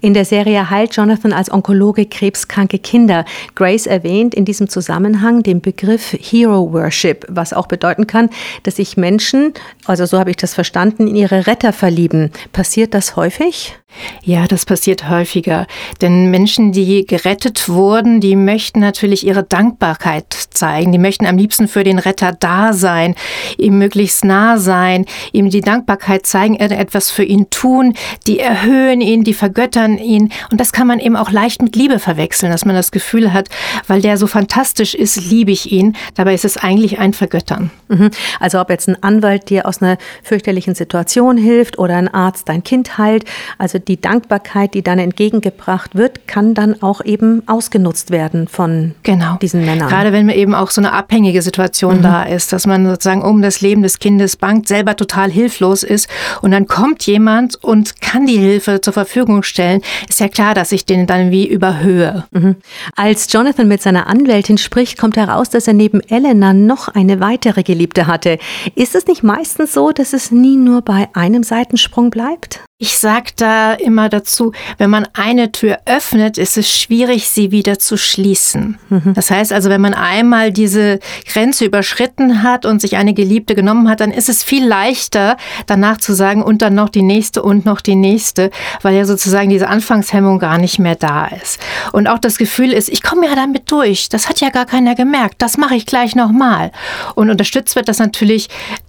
In 0.00 0.14
der 0.14 0.24
Serie 0.24 0.70
heilt 0.70 0.94
Jonathan 0.94 1.32
als 1.32 1.50
Onkologe 1.50 2.06
krebskranke 2.06 2.78
Kinder. 2.78 3.24
Grace 3.54 3.86
erwähnt 3.86 4.34
in 4.34 4.44
diesem 4.44 4.68
Zusammenhang 4.68 5.42
den 5.42 5.60
Begriff 5.60 6.12
Hero 6.12 6.72
Worship, 6.72 7.24
was 7.28 7.52
auch 7.52 7.66
bedeuten 7.66 8.06
kann, 8.06 8.30
dass 8.62 8.76
sich 8.76 8.96
Menschen, 8.96 9.52
also 9.86 10.06
so 10.06 10.18
habe 10.18 10.30
ich 10.30 10.36
das 10.36 10.54
verstanden, 10.54 11.06
in 11.06 11.16
ihre 11.16 11.46
Retter 11.46 11.72
verlieben. 11.72 12.30
Passiert 12.52 12.94
das 12.94 13.16
häufig? 13.16 13.76
Ja, 14.22 14.46
das 14.46 14.66
passiert 14.66 15.08
häufiger. 15.08 15.66
Denn 16.02 16.30
Menschen, 16.30 16.72
die 16.72 17.06
gerettet 17.06 17.68
wurden, 17.68 18.20
die 18.20 18.36
möchten 18.36 18.78
natürlich 18.78 19.26
ihre 19.26 19.42
Dankbarkeit 19.42 20.26
zeigen. 20.50 20.92
Die 20.92 20.98
möchten 20.98 21.24
am 21.24 21.38
liebsten 21.38 21.66
für 21.66 21.82
den 21.82 21.98
Retter 21.98 22.32
da 22.32 22.74
sein, 22.74 23.14
ihm 23.56 23.78
möglichst 23.78 24.24
nah 24.26 24.58
sein, 24.58 25.06
ihm 25.32 25.48
die 25.48 25.62
Dankbarkeit 25.62 26.26
zeigen, 26.26 26.56
etwas 26.56 27.10
für 27.10 27.24
ihn 27.24 27.48
tun. 27.48 27.94
Die 28.26 28.38
erhöhen 28.38 29.00
ihn, 29.00 29.24
die 29.24 29.32
vergöttern 29.32 29.96
ihn. 29.96 30.30
Und 30.50 30.60
das 30.60 30.72
kann 30.72 30.86
man 30.86 31.00
eben 31.00 31.16
auch 31.16 31.30
leicht 31.30 31.62
mit 31.62 31.74
Liebe 31.74 31.98
verwechseln, 31.98 32.52
dass 32.52 32.66
man 32.66 32.74
das 32.74 32.90
Gefühl 32.90 33.32
hat, 33.32 33.48
weil 33.86 34.02
der 34.02 34.18
so 34.18 34.26
fantastisch 34.26 34.94
ist, 34.94 35.24
liebe 35.30 35.52
ich 35.52 35.72
ihn. 35.72 35.96
Dabei 36.14 36.34
ist 36.34 36.44
es 36.44 36.58
eigentlich 36.58 36.98
ein 36.98 37.14
Vergöttern. 37.14 37.70
Mhm. 37.88 38.10
Also 38.40 38.60
ob 38.60 38.68
jetzt 38.68 38.88
ein 38.88 39.02
Anwalt 39.02 39.48
dir 39.48 39.66
aus 39.66 39.80
einer 39.80 39.96
fürchterlichen 40.22 40.74
Situation 40.74 41.38
hilft 41.38 41.78
oder 41.78 41.96
ein 41.96 42.12
Arzt 42.12 42.48
dein 42.48 42.62
Kind 42.62 42.98
heilt. 42.98 43.24
Also 43.56 43.77
also 43.78 43.84
die 43.84 44.00
Dankbarkeit, 44.00 44.74
die 44.74 44.82
dann 44.82 44.98
entgegengebracht 44.98 45.94
wird, 45.94 46.26
kann 46.26 46.54
dann 46.54 46.82
auch 46.82 47.04
eben 47.04 47.42
ausgenutzt 47.46 48.10
werden 48.10 48.48
von 48.48 48.94
genau. 49.02 49.36
diesen 49.40 49.64
Männern. 49.64 49.88
Gerade 49.88 50.12
wenn 50.12 50.28
eben 50.28 50.54
auch 50.54 50.70
so 50.70 50.80
eine 50.80 50.92
abhängige 50.92 51.42
Situation 51.42 51.98
mhm. 51.98 52.02
da 52.02 52.22
ist, 52.24 52.52
dass 52.52 52.66
man 52.66 52.86
sozusagen 52.86 53.22
um 53.22 53.42
das 53.42 53.60
Leben 53.60 53.82
des 53.82 53.98
Kindes 53.98 54.36
bangt, 54.36 54.68
selber 54.68 54.96
total 54.96 55.30
hilflos 55.30 55.82
ist 55.82 56.08
und 56.42 56.50
dann 56.50 56.66
kommt 56.66 57.04
jemand 57.06 57.62
und 57.62 58.00
kann 58.00 58.26
die 58.26 58.38
Hilfe 58.38 58.80
zur 58.80 58.92
Verfügung 58.92 59.42
stellen, 59.42 59.82
ist 60.08 60.20
ja 60.20 60.28
klar, 60.28 60.54
dass 60.54 60.72
ich 60.72 60.84
den 60.84 61.06
dann 61.06 61.30
wie 61.30 61.46
überhöhe. 61.46 62.24
Mhm. 62.32 62.56
Als 62.96 63.32
Jonathan 63.32 63.68
mit 63.68 63.82
seiner 63.82 64.06
Anwältin 64.06 64.58
spricht, 64.58 64.98
kommt 64.98 65.16
heraus, 65.16 65.50
dass 65.50 65.68
er 65.68 65.74
neben 65.74 66.00
Elena 66.00 66.52
noch 66.52 66.88
eine 66.88 67.20
weitere 67.20 67.62
Geliebte 67.62 68.06
hatte. 68.06 68.38
Ist 68.74 68.94
es 68.94 69.06
nicht 69.06 69.22
meistens 69.22 69.72
so, 69.72 69.92
dass 69.92 70.12
es 70.12 70.30
nie 70.30 70.56
nur 70.56 70.82
bei 70.82 71.08
einem 71.12 71.42
Seitensprung 71.42 72.10
bleibt? 72.10 72.67
Ich 72.80 72.96
sage 72.96 73.32
da 73.34 73.72
immer 73.72 74.08
dazu, 74.08 74.52
wenn 74.76 74.88
man 74.88 75.08
eine 75.12 75.50
Tür 75.50 75.80
öffnet, 75.84 76.38
ist 76.38 76.56
es 76.56 76.70
schwierig, 76.70 77.28
sie 77.28 77.50
wieder 77.50 77.80
zu 77.80 77.96
schließen. 77.96 78.78
Mhm. 78.88 79.14
Das 79.14 79.32
heißt 79.32 79.52
also, 79.52 79.68
wenn 79.68 79.80
man 79.80 79.94
einmal 79.94 80.52
diese 80.52 81.00
Grenze 81.26 81.64
überschritten 81.64 82.44
hat 82.44 82.64
und 82.64 82.80
sich 82.80 82.96
eine 82.96 83.14
Geliebte 83.14 83.56
genommen 83.56 83.88
hat, 83.88 83.98
dann 83.98 84.12
ist 84.12 84.28
es 84.28 84.44
viel 84.44 84.64
leichter, 84.64 85.36
danach 85.66 85.96
zu 85.96 86.12
sagen, 86.12 86.40
und 86.40 86.62
dann 86.62 86.76
noch 86.76 86.88
die 86.88 87.02
nächste 87.02 87.42
und 87.42 87.64
noch 87.64 87.80
die 87.80 87.96
nächste, 87.96 88.52
weil 88.82 88.94
ja 88.94 89.04
sozusagen 89.04 89.50
diese 89.50 89.66
Anfangshemmung 89.66 90.38
gar 90.38 90.58
nicht 90.58 90.78
mehr 90.78 90.94
da 90.94 91.26
ist. 91.26 91.58
Und 91.90 92.06
auch 92.06 92.20
das 92.20 92.38
Gefühl 92.38 92.72
ist, 92.72 92.90
ich 92.90 93.02
komme 93.02 93.26
ja 93.26 93.34
damit 93.34 93.72
durch. 93.72 94.08
Das 94.08 94.28
hat 94.28 94.40
ja 94.40 94.50
gar 94.50 94.66
keiner 94.66 94.94
gemerkt. 94.94 95.42
Das 95.42 95.58
mache 95.58 95.74
ich 95.74 95.84
gleich 95.84 96.14
nochmal. 96.14 96.70
Und 97.16 97.28
unterstützt 97.28 97.74
wird 97.74 97.88
das 97.88 97.98
natürlich 97.98 98.48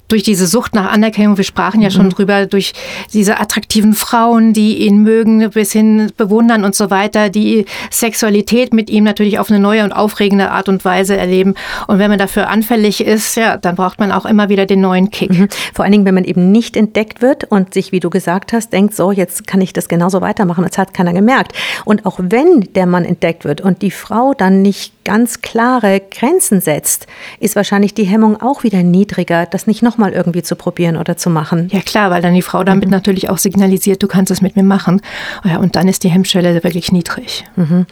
durch 0.10 0.24
diese 0.24 0.48
Sucht 0.48 0.76
nach 0.76 0.92
Anerkennung, 0.92 1.38
wir 1.38 1.44
sprachen 1.46 1.82
ja 1.82 1.90
schon 1.90 2.08
mhm. 2.08 2.12
drüber, 2.12 2.46
durch 2.46 2.74
diese 3.14 3.40
attraktiven 3.40 3.94
Frauen, 3.94 4.54
die 4.54 4.86
ihn 4.86 5.02
mögen, 5.04 5.50
bis 5.52 5.72
hin 5.72 6.12
bewundern 6.18 6.66
und 6.66 6.76
so 6.76 6.90
weiter, 6.90 7.30
die 7.30 7.66
Sexualität 7.92 8.74
mit 8.74 8.90
ihm 8.90 9.04
natürlich 9.04 9.40
auf 9.40 9.50
eine 9.50 9.60
neue 9.60 9.84
und 9.84 9.94
aufregende 9.94 10.52
Art 10.52 10.68
und 10.68 10.84
Weise 10.84 11.16
erleben. 11.16 11.54
Und 11.88 12.00
wenn 12.00 12.10
man 12.10 12.20
dafür 12.20 12.50
anfällig 12.50 13.02
ist, 13.02 13.36
ja, 13.36 13.56
dann 13.58 13.76
braucht 13.76 14.00
man 14.00 14.12
auch 14.12 14.26
immer 14.26 14.50
wieder 14.50 14.66
den 14.66 14.82
neuen 14.82 15.12
Kick. 15.12 15.32
Mhm. 15.32 15.48
Vor 15.74 15.86
allen 15.86 15.92
Dingen, 15.92 16.06
wenn 16.06 16.16
man 16.16 16.24
eben 16.24 16.52
nicht 16.52 16.76
entdeckt 16.76 17.22
wird 17.22 17.46
und 17.46 17.74
sich, 17.74 17.92
wie 17.92 18.00
du 18.00 18.10
gesagt 18.10 18.52
hast, 18.52 18.74
denkt, 18.74 18.96
so, 18.96 19.12
jetzt 19.12 19.48
kann 19.48 19.62
ich 19.62 19.74
das 19.74 19.88
genauso 19.88 20.22
weitermachen, 20.22 20.66
das 20.68 20.78
hat 20.78 20.94
keiner 20.94 21.14
gemerkt. 21.14 21.54
Und 21.86 22.06
auch 22.06 22.20
wenn 22.22 22.62
der 22.74 22.88
Mann 22.88 23.06
entdeckt 23.06 23.46
wird 23.46 23.62
und 23.62 23.82
die 23.84 23.92
Frau 23.92 24.34
dann 24.34 24.62
nicht 24.64 24.94
ganz 25.10 25.42
klare 25.42 26.04
Grenzen 26.12 26.62
setzt, 26.62 27.08
ist 27.40 27.56
wahrscheinlich 27.56 27.96
die 27.96 28.04
Hemmung 28.04 28.40
auch 28.40 28.62
wieder 28.62 28.84
niedriger, 28.84 29.48
das 29.48 29.66
nicht 29.66 29.82
nochmal 29.82 30.14
irgendwie 30.14 30.44
zu 30.44 30.56
probieren 30.56 30.98
oder 30.98 31.18
zu 31.18 31.32
machen. 31.32 31.68
Ja 31.72 31.80
klar, 31.80 32.12
weil 32.12 32.22
dann 32.22 32.36
die 32.36 32.44
Frau 32.44 32.64
damit 32.64 32.86
mhm. 32.86 32.92
natürlich 32.92 33.28
auch 33.28 33.40
signalisiert, 33.40 34.04
du 34.04 34.08
kannst 34.08 34.30
es 34.30 34.44
mit 34.44 34.56
mir 34.56 34.62
machen. 34.62 35.02
Ja, 35.44 35.58
und 35.58 35.76
dann 35.76 35.88
ist 35.88 36.04
die 36.04 36.10
Hemmschwelle 36.10 36.64
wirklich 36.64 36.92
niedrig. 36.92 37.44
Mhm. 37.56 37.88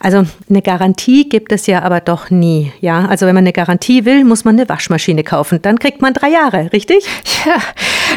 Also 0.00 0.24
eine 0.48 0.62
Garantie 0.62 1.28
gibt 1.28 1.52
es 1.52 1.66
ja 1.66 1.82
aber 1.82 2.00
doch 2.00 2.30
nie. 2.30 2.72
Ja, 2.80 3.04
also 3.04 3.26
wenn 3.26 3.34
man 3.34 3.44
eine 3.44 3.52
Garantie 3.52 4.06
will, 4.06 4.24
muss 4.24 4.46
man 4.46 4.58
eine 4.58 4.66
Waschmaschine 4.66 5.24
kaufen. 5.24 5.60
Dann 5.60 5.78
kriegt 5.78 6.00
man 6.00 6.14
drei 6.14 6.30
Jahre, 6.30 6.72
richtig? 6.72 7.04
Ja, 7.44 7.56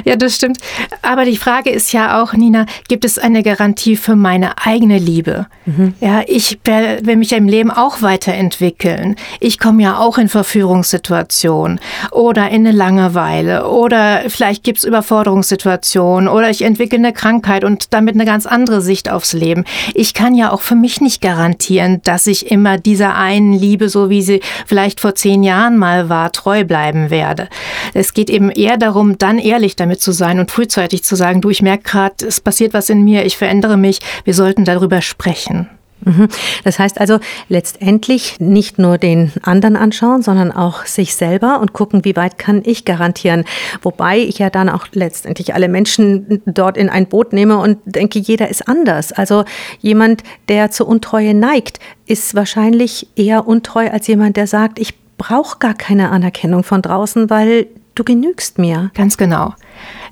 ja, 0.03 0.15
das 0.15 0.35
stimmt. 0.35 0.57
Aber 1.01 1.25
die 1.25 1.37
Frage 1.37 1.69
ist 1.69 1.93
ja 1.93 2.21
auch, 2.21 2.33
Nina, 2.33 2.65
gibt 2.87 3.05
es 3.05 3.17
eine 3.17 3.43
Garantie 3.43 3.95
für 3.95 4.15
meine 4.15 4.65
eigene 4.65 4.97
Liebe? 4.97 5.47
Mhm. 5.65 5.93
Ja, 5.99 6.23
ich 6.27 6.59
will 6.65 7.15
mich 7.15 7.31
im 7.31 7.47
Leben 7.47 7.71
auch 7.71 8.01
weiterentwickeln 8.01 8.65
entwickeln. 8.65 9.15
Ich 9.39 9.59
komme 9.59 9.83
ja 9.83 9.97
auch 9.99 10.17
in 10.17 10.29
Verführungssituationen 10.29 11.79
oder 12.11 12.49
in 12.49 12.67
eine 12.67 12.71
Langeweile 12.71 13.67
oder 13.67 14.23
vielleicht 14.27 14.63
gibt 14.63 14.79
es 14.79 14.83
Überforderungssituationen 14.83 16.27
oder 16.27 16.49
ich 16.49 16.63
entwickle 16.63 16.97
eine 16.97 17.13
Krankheit 17.13 17.63
und 17.63 17.93
damit 17.93 18.15
eine 18.15 18.25
ganz 18.25 18.45
andere 18.45 18.81
Sicht 18.81 19.09
aufs 19.09 19.33
Leben. 19.33 19.65
Ich 19.93 20.13
kann 20.13 20.35
ja 20.35 20.51
auch 20.51 20.61
für 20.61 20.75
mich 20.75 21.01
nicht 21.01 21.21
garantieren, 21.21 22.01
dass 22.03 22.27
ich 22.27 22.51
immer 22.51 22.77
dieser 22.77 23.15
einen 23.15 23.53
Liebe, 23.53 23.89
so 23.89 24.09
wie 24.09 24.21
sie 24.21 24.41
vielleicht 24.65 24.99
vor 24.99 25.15
zehn 25.15 25.43
Jahren 25.43 25.77
mal 25.77 26.09
war, 26.09 26.31
treu 26.31 26.63
bleiben 26.63 27.09
werde. 27.09 27.49
Es 27.93 28.13
geht 28.13 28.29
eben 28.29 28.49
eher 28.49 28.77
darum, 28.77 29.17
dann 29.17 29.37
ehrlich 29.37 29.75
damit 29.75 29.84
zu 29.97 30.11
sein 30.11 30.39
und 30.39 30.51
frühzeitig 30.51 31.03
zu 31.03 31.15
sagen, 31.15 31.41
du, 31.41 31.49
ich 31.49 31.61
merke 31.61 31.83
gerade, 31.83 32.25
es 32.25 32.41
passiert 32.41 32.73
was 32.73 32.89
in 32.89 33.03
mir, 33.03 33.25
ich 33.25 33.37
verändere 33.37 33.77
mich, 33.77 33.99
wir 34.23 34.33
sollten 34.33 34.65
darüber 34.65 35.01
sprechen. 35.01 35.69
Mhm. 36.05 36.27
Das 36.63 36.77
heißt 36.79 36.99
also 37.01 37.19
letztendlich 37.49 38.39
nicht 38.39 38.77
nur 38.77 38.97
den 38.97 39.31
anderen 39.41 39.75
anschauen, 39.75 40.21
sondern 40.21 40.51
auch 40.51 40.85
sich 40.85 41.15
selber 41.15 41.59
und 41.59 41.73
gucken, 41.73 42.05
wie 42.05 42.15
weit 42.15 42.37
kann 42.37 42.61
ich 42.63 42.85
garantieren. 42.85 43.43
Wobei 43.81 44.19
ich 44.19 44.39
ja 44.39 44.49
dann 44.49 44.69
auch 44.69 44.87
letztendlich 44.93 45.53
alle 45.53 45.67
Menschen 45.67 46.41
dort 46.45 46.77
in 46.77 46.89
ein 46.89 47.07
Boot 47.07 47.33
nehme 47.33 47.57
und 47.57 47.79
denke, 47.85 48.19
jeder 48.19 48.49
ist 48.49 48.67
anders. 48.67 49.11
Also 49.11 49.45
jemand, 49.79 50.23
der 50.47 50.69
zur 50.71 50.87
Untreue 50.87 51.33
neigt, 51.33 51.79
ist 52.05 52.35
wahrscheinlich 52.35 53.07
eher 53.15 53.47
untreu 53.47 53.89
als 53.89 54.07
jemand, 54.07 54.37
der 54.37 54.47
sagt, 54.47 54.79
ich 54.79 54.93
brauche 55.17 55.59
gar 55.59 55.73
keine 55.73 56.11
Anerkennung 56.11 56.63
von 56.63 56.81
draußen, 56.81 57.29
weil 57.29 57.67
du 57.95 58.03
genügst 58.03 58.59
mir. 58.59 58.91
Ganz 58.93 59.17
genau. 59.17 59.53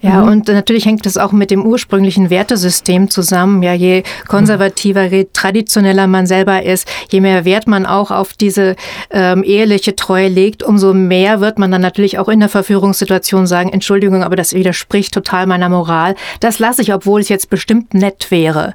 Ja, 0.03 0.21
mhm. 0.21 0.27
und 0.27 0.47
natürlich 0.49 0.85
hängt 0.85 1.05
das 1.05 1.17
auch 1.17 1.31
mit 1.31 1.49
dem 1.49 1.65
ursprünglichen 1.65 2.29
Wertesystem 2.29 3.09
zusammen. 3.09 3.63
Ja, 3.63 3.73
je 3.73 4.03
konservativer, 4.27 5.05
je 5.05 5.27
traditioneller 5.31 6.07
man 6.07 6.27
selber 6.27 6.63
ist, 6.63 6.87
je 7.09 7.21
mehr 7.21 7.45
Wert 7.45 7.67
man 7.67 7.85
auch 7.85 8.11
auf 8.11 8.33
diese 8.33 8.75
ähm, 9.11 9.43
eheliche 9.43 9.95
Treue 9.95 10.27
legt, 10.27 10.61
umso 10.61 10.93
mehr 10.93 11.39
wird 11.39 11.57
man 11.57 11.71
dann 11.71 11.81
natürlich 11.81 12.19
auch 12.19 12.27
in 12.27 12.41
der 12.41 12.49
Verführungssituation 12.49 13.47
sagen, 13.47 13.69
Entschuldigung, 13.69 14.23
aber 14.23 14.35
das 14.35 14.53
widerspricht 14.53 15.13
total 15.13 15.47
meiner 15.47 15.69
Moral. 15.69 16.15
Das 16.41 16.59
lasse 16.59 16.81
ich, 16.81 16.93
obwohl 16.93 17.21
es 17.21 17.29
jetzt 17.29 17.49
bestimmt 17.49 17.93
nett 17.93 18.29
wäre. 18.29 18.73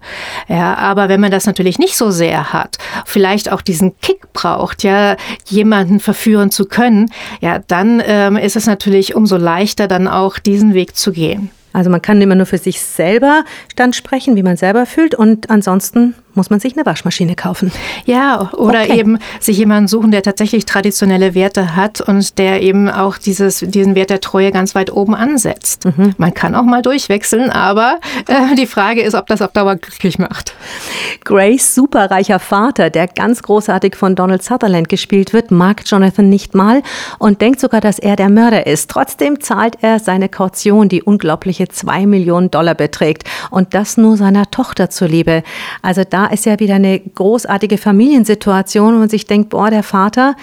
Ja, 0.48 0.76
aber 0.76 1.10
wenn 1.10 1.20
man 1.20 1.30
das 1.30 1.44
natürlich 1.44 1.78
nicht 1.78 1.96
so 1.96 2.10
sehr 2.10 2.54
hat, 2.54 2.78
vielleicht 3.04 3.52
auch 3.52 3.60
diesen 3.60 3.98
Kick 4.00 4.32
braucht, 4.32 4.82
ja, 4.82 5.16
jemanden 5.46 6.00
verführen 6.00 6.50
zu 6.50 6.64
können, 6.64 7.10
ja, 7.42 7.58
dann 7.58 8.02
ähm, 8.06 8.36
ist 8.36 8.56
es 8.56 8.66
natürlich 8.66 9.14
umso 9.14 9.36
leichter, 9.36 9.88
dann 9.88 10.08
auch 10.08 10.38
diesen 10.38 10.72
Weg 10.72 10.77
zu 10.86 11.12
gehen. 11.12 11.50
Also 11.72 11.90
man 11.90 12.02
kann 12.02 12.20
immer 12.20 12.34
nur 12.34 12.46
für 12.46 12.58
sich 12.58 12.80
selber 12.80 13.44
dann 13.76 13.92
sprechen, 13.92 14.36
wie 14.36 14.42
man 14.42 14.56
selber 14.56 14.86
fühlt 14.86 15.14
und 15.14 15.50
ansonsten 15.50 16.14
muss 16.38 16.50
man 16.50 16.60
sich 16.60 16.76
eine 16.76 16.86
Waschmaschine 16.86 17.34
kaufen. 17.34 17.72
Ja, 18.06 18.50
oder 18.52 18.82
okay. 18.82 19.00
eben 19.00 19.18
sich 19.40 19.58
jemanden 19.58 19.88
suchen, 19.88 20.12
der 20.12 20.22
tatsächlich 20.22 20.64
traditionelle 20.64 21.34
Werte 21.34 21.74
hat 21.74 22.00
und 22.00 22.38
der 22.38 22.62
eben 22.62 22.88
auch 22.88 23.18
dieses, 23.18 23.58
diesen 23.58 23.96
Wert 23.96 24.10
der 24.10 24.20
Treue 24.20 24.52
ganz 24.52 24.74
weit 24.76 24.92
oben 24.92 25.14
ansetzt. 25.14 25.84
Mhm. 25.84 26.14
Man 26.16 26.32
kann 26.32 26.54
auch 26.54 26.62
mal 26.62 26.80
durchwechseln, 26.80 27.50
aber 27.50 27.98
äh, 28.28 28.54
die 28.56 28.66
Frage 28.66 29.02
ist, 29.02 29.14
ob 29.14 29.26
das 29.26 29.42
auf 29.42 29.52
Dauer 29.52 29.76
glücklich 29.76 30.18
macht. 30.18 30.54
Grace 31.24 31.74
superreicher 31.74 32.38
Vater, 32.38 32.88
der 32.88 33.08
ganz 33.08 33.42
großartig 33.42 33.96
von 33.96 34.14
Donald 34.14 34.42
Sutherland 34.42 34.88
gespielt 34.88 35.32
wird, 35.32 35.50
mag 35.50 35.82
Jonathan 35.84 36.28
nicht 36.28 36.54
mal 36.54 36.82
und 37.18 37.40
denkt 37.40 37.58
sogar, 37.58 37.80
dass 37.80 37.98
er 37.98 38.14
der 38.14 38.30
Mörder 38.30 38.66
ist. 38.66 38.90
Trotzdem 38.90 39.40
zahlt 39.40 39.78
er 39.80 39.98
seine 39.98 40.28
Kaution, 40.28 40.88
die 40.88 41.02
unglaubliche 41.02 41.66
zwei 41.68 42.06
Millionen 42.06 42.50
Dollar 42.52 42.76
beträgt 42.76 43.24
und 43.50 43.74
das 43.74 43.96
nur 43.96 44.16
seiner 44.16 44.50
Tochter 44.50 44.88
zuliebe. 44.88 45.42
Also 45.82 46.02
da 46.08 46.26
ist 46.32 46.46
ja 46.46 46.58
wieder 46.60 46.74
eine 46.76 47.00
großartige 47.00 47.78
Familiensituation 47.78 49.00
und 49.00 49.10
sich 49.10 49.26
denkt, 49.26 49.50
boah, 49.50 49.70
der 49.70 49.82
Vater, 49.82 50.36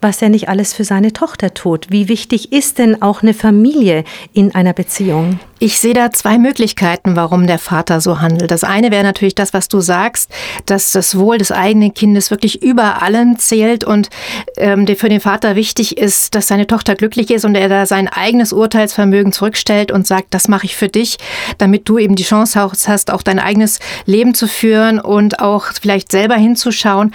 was 0.00 0.22
er 0.22 0.28
nicht 0.28 0.48
alles 0.48 0.72
für 0.72 0.84
seine 0.84 1.12
Tochter 1.12 1.54
tut. 1.54 1.86
Wie 1.90 2.08
wichtig 2.08 2.52
ist 2.52 2.78
denn 2.78 3.02
auch 3.02 3.22
eine 3.22 3.34
Familie 3.34 4.04
in 4.32 4.54
einer 4.54 4.72
Beziehung? 4.72 5.40
Ich 5.60 5.80
sehe 5.80 5.94
da 5.94 6.12
zwei 6.12 6.38
Möglichkeiten, 6.38 7.16
warum 7.16 7.48
der 7.48 7.58
Vater 7.58 8.00
so 8.00 8.20
handelt. 8.20 8.52
Das 8.52 8.62
eine 8.62 8.92
wäre 8.92 9.02
natürlich 9.02 9.34
das, 9.34 9.52
was 9.52 9.66
du 9.66 9.80
sagst, 9.80 10.30
dass 10.66 10.92
das 10.92 11.18
Wohl 11.18 11.38
des 11.38 11.50
eigenen 11.50 11.94
Kindes 11.94 12.30
wirklich 12.30 12.62
über 12.62 13.02
allem 13.02 13.38
zählt 13.40 13.82
und 13.82 14.08
ähm, 14.56 14.86
für 14.86 15.08
den 15.08 15.20
Vater 15.20 15.56
wichtig 15.56 15.98
ist, 15.98 16.36
dass 16.36 16.46
seine 16.46 16.68
Tochter 16.68 16.94
glücklich 16.94 17.30
ist 17.30 17.44
und 17.44 17.56
er 17.56 17.68
da 17.68 17.86
sein 17.86 18.06
eigenes 18.06 18.52
Urteilsvermögen 18.52 19.32
zurückstellt 19.32 19.90
und 19.90 20.06
sagt, 20.06 20.32
das 20.32 20.46
mache 20.46 20.66
ich 20.66 20.76
für 20.76 20.88
dich, 20.88 21.18
damit 21.58 21.88
du 21.88 21.98
eben 21.98 22.14
die 22.14 22.22
Chance 22.22 22.60
hast, 22.60 23.10
auch 23.10 23.22
dein 23.22 23.40
eigenes 23.40 23.80
Leben 24.06 24.34
zu 24.34 24.46
führen 24.46 25.00
und 25.00 25.40
auch 25.40 25.72
vielleicht 25.80 26.12
selber 26.12 26.36
hinzuschauen. 26.36 27.12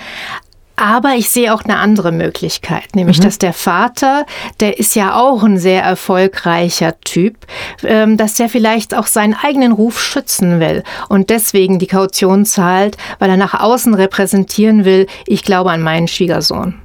Aber 0.75 1.15
ich 1.15 1.29
sehe 1.29 1.53
auch 1.53 1.63
eine 1.63 1.77
andere 1.77 2.11
Möglichkeit, 2.11 2.95
nämlich 2.95 3.19
mhm. 3.19 3.23
dass 3.23 3.37
der 3.37 3.53
Vater, 3.53 4.25
der 4.59 4.79
ist 4.79 4.95
ja 4.95 5.15
auch 5.15 5.43
ein 5.43 5.57
sehr 5.57 5.83
erfolgreicher 5.83 6.99
Typ, 7.01 7.37
ähm, 7.83 8.17
dass 8.17 8.35
der 8.35 8.49
vielleicht 8.49 8.95
auch 8.95 9.05
seinen 9.05 9.35
eigenen 9.35 9.71
Ruf 9.71 10.01
schützen 10.01 10.59
will 10.59 10.83
und 11.09 11.29
deswegen 11.29 11.77
die 11.77 11.87
Kaution 11.87 12.45
zahlt, 12.45 12.97
weil 13.19 13.29
er 13.29 13.37
nach 13.37 13.59
außen 13.59 13.93
repräsentieren 13.93 14.83
will, 14.83 15.07
ich 15.27 15.43
glaube 15.43 15.71
an 15.71 15.81
meinen 15.81 16.07
Schwiegersohn. 16.07 16.82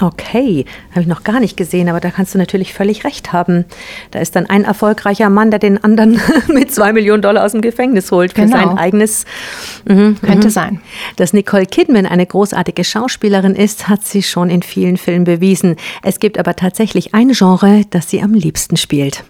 Okay, 0.00 0.64
habe 0.90 1.02
ich 1.02 1.06
noch 1.06 1.24
gar 1.24 1.40
nicht 1.40 1.56
gesehen, 1.56 1.88
aber 1.88 2.00
da 2.00 2.10
kannst 2.10 2.34
du 2.34 2.38
natürlich 2.38 2.72
völlig 2.72 3.04
recht 3.04 3.32
haben. 3.32 3.66
Da 4.10 4.18
ist 4.20 4.34
dann 4.34 4.46
ein 4.46 4.64
erfolgreicher 4.64 5.28
Mann, 5.28 5.50
der 5.50 5.58
den 5.58 5.82
anderen 5.82 6.20
mit 6.48 6.72
zwei 6.72 6.92
Millionen 6.92 7.22
Dollar 7.22 7.44
aus 7.44 7.52
dem 7.52 7.60
Gefängnis 7.60 8.10
holt 8.10 8.32
für 8.32 8.42
genau. 8.42 8.56
sein 8.56 8.78
eigenes. 8.78 9.26
Mhm, 9.86 10.16
Könnte 10.20 10.48
mhm. 10.48 10.52
sein. 10.52 10.80
Dass 11.16 11.32
Nicole 11.32 11.66
Kidman 11.66 12.06
eine 12.06 12.24
großartige 12.24 12.84
Schauspielerin 12.84 13.54
ist, 13.54 13.88
hat 13.88 14.04
sie 14.04 14.22
schon 14.22 14.48
in 14.48 14.62
vielen 14.62 14.96
Filmen 14.96 15.24
bewiesen. 15.24 15.76
Es 16.02 16.18
gibt 16.18 16.38
aber 16.38 16.56
tatsächlich 16.56 17.14
ein 17.14 17.32
Genre, 17.32 17.82
das 17.90 18.08
sie 18.08 18.22
am 18.22 18.32
liebsten 18.32 18.76
spielt. 18.76 19.24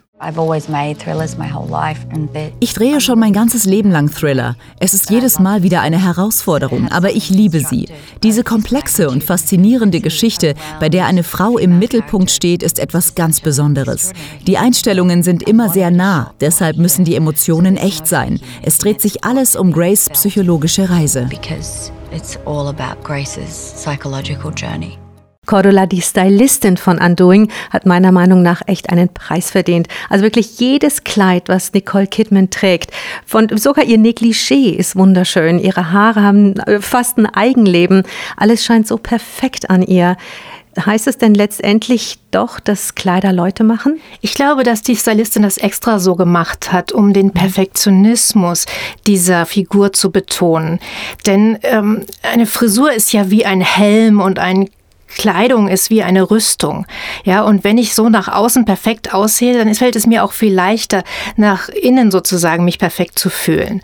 Ich 2.61 2.75
drehe 2.75 3.01
schon 3.01 3.19
mein 3.19 3.33
ganzes 3.33 3.65
Leben 3.65 3.91
lang 3.91 4.11
Thriller. 4.11 4.55
Es 4.79 4.93
ist 4.93 5.11
jedes 5.11 5.39
Mal 5.39 5.63
wieder 5.63 5.81
eine 5.81 6.05
Herausforderung, 6.05 6.89
aber 6.89 7.13
ich 7.13 7.31
liebe 7.31 7.61
sie. 7.61 7.89
Diese 8.23 8.45
komplexe 8.45 9.09
und 9.09 9.25
faszinierende 9.25 10.01
Geschichte, 10.01 10.55
bei 10.79 10.91
der 10.91 11.07
eine 11.07 11.23
Frau 11.23 11.57
im 11.57 11.79
Mittelpunkt 11.79 12.31
steht, 12.31 12.63
ist 12.63 12.79
etwas 12.79 13.15
ganz 13.15 13.41
Besonderes. 13.41 14.13
Die 14.47 14.59
Einstellungen 14.59 15.23
sind 15.23 15.43
immer 15.43 15.71
sehr 15.71 15.91
nah, 15.91 16.35
deshalb 16.41 16.77
müssen 16.77 17.05
die 17.05 17.15
Emotionen 17.15 17.79
echt 17.79 18.07
sein. 18.07 18.41
Es 18.63 18.77
dreht 18.77 19.01
sich 19.01 19.25
alles 19.25 19.57
um 19.57 19.73
Grace 19.73 20.11
psychologische 20.11 20.91
Reise. 20.91 21.27
Because 21.31 21.91
it's 22.15 22.39
all 22.45 22.69
about 22.69 23.03
Grace's 23.03 23.73
psychological 23.75 24.53
journey. 24.55 24.99
Cordula, 25.51 25.87
die 25.87 26.01
Stylistin 26.01 26.77
von 26.77 26.99
Undoing, 26.99 27.51
hat 27.71 27.85
meiner 27.85 28.13
Meinung 28.13 28.41
nach 28.41 28.63
echt 28.69 28.89
einen 28.89 29.09
Preis 29.09 29.51
verdient. 29.51 29.89
Also 30.09 30.23
wirklich 30.23 30.61
jedes 30.61 31.03
Kleid, 31.03 31.49
was 31.49 31.73
Nicole 31.73 32.07
Kidman 32.07 32.51
trägt, 32.51 32.93
von 33.27 33.49
sogar 33.59 33.85
ihr 33.85 33.99
Negligé 33.99 34.77
ist 34.77 34.95
wunderschön. 34.95 35.59
Ihre 35.59 35.91
Haare 35.91 36.23
haben 36.23 36.57
äh, 36.61 36.81
fast 36.81 37.19
ein 37.19 37.27
Eigenleben. 37.27 38.05
Alles 38.37 38.65
scheint 38.65 38.87
so 38.87 38.97
perfekt 38.97 39.71
an 39.71 39.83
ihr. 39.83 40.17
Heißt 40.79 41.09
es 41.09 41.19
denn 41.19 41.35
letztendlich 41.35 42.21
doch, 42.31 42.61
dass 42.61 42.95
Kleider 42.95 43.33
Leute 43.33 43.65
machen? 43.65 44.01
Ich 44.21 44.35
glaube, 44.35 44.63
dass 44.63 44.83
die 44.83 44.95
Stylistin 44.95 45.43
das 45.43 45.59
extra 45.59 45.99
so 45.99 46.15
gemacht 46.15 46.71
hat, 46.71 46.93
um 46.93 47.13
den 47.13 47.33
Perfektionismus 47.33 48.67
dieser 49.05 49.47
Figur 49.47 49.93
zu 49.93 50.13
betonen. 50.13 50.79
Denn 51.27 51.59
ähm, 51.65 52.03
eine 52.23 52.47
Frisur 52.47 52.93
ist 52.93 53.13
ja 53.13 53.33
wie 53.33 53.45
ein 53.45 53.63
Helm 53.63 54.21
und 54.21 54.39
ein 54.39 54.69
Kleidung 55.17 55.69
ist 55.69 55.91
wie 55.91 56.03
eine 56.03 56.31
Rüstung. 56.31 56.87
Ja, 57.25 57.43
und 57.43 57.65
wenn 57.65 57.79
ich 57.79 57.95
so 57.95 58.09
nach 58.09 58.29
außen 58.29 58.65
perfekt 58.65 59.13
aussehe, 59.13 59.57
dann 59.57 59.75
fällt 59.75 59.97
es 59.97 60.07
mir 60.07 60.25
auch 60.25 60.33
viel 60.33 60.55
leichter, 60.55 61.03
nach 61.37 61.69
innen 61.69 62.11
sozusagen 62.11 62.65
mich 62.65 62.79
perfekt 62.79 63.19
zu 63.19 63.31
fühlen. 63.31 63.83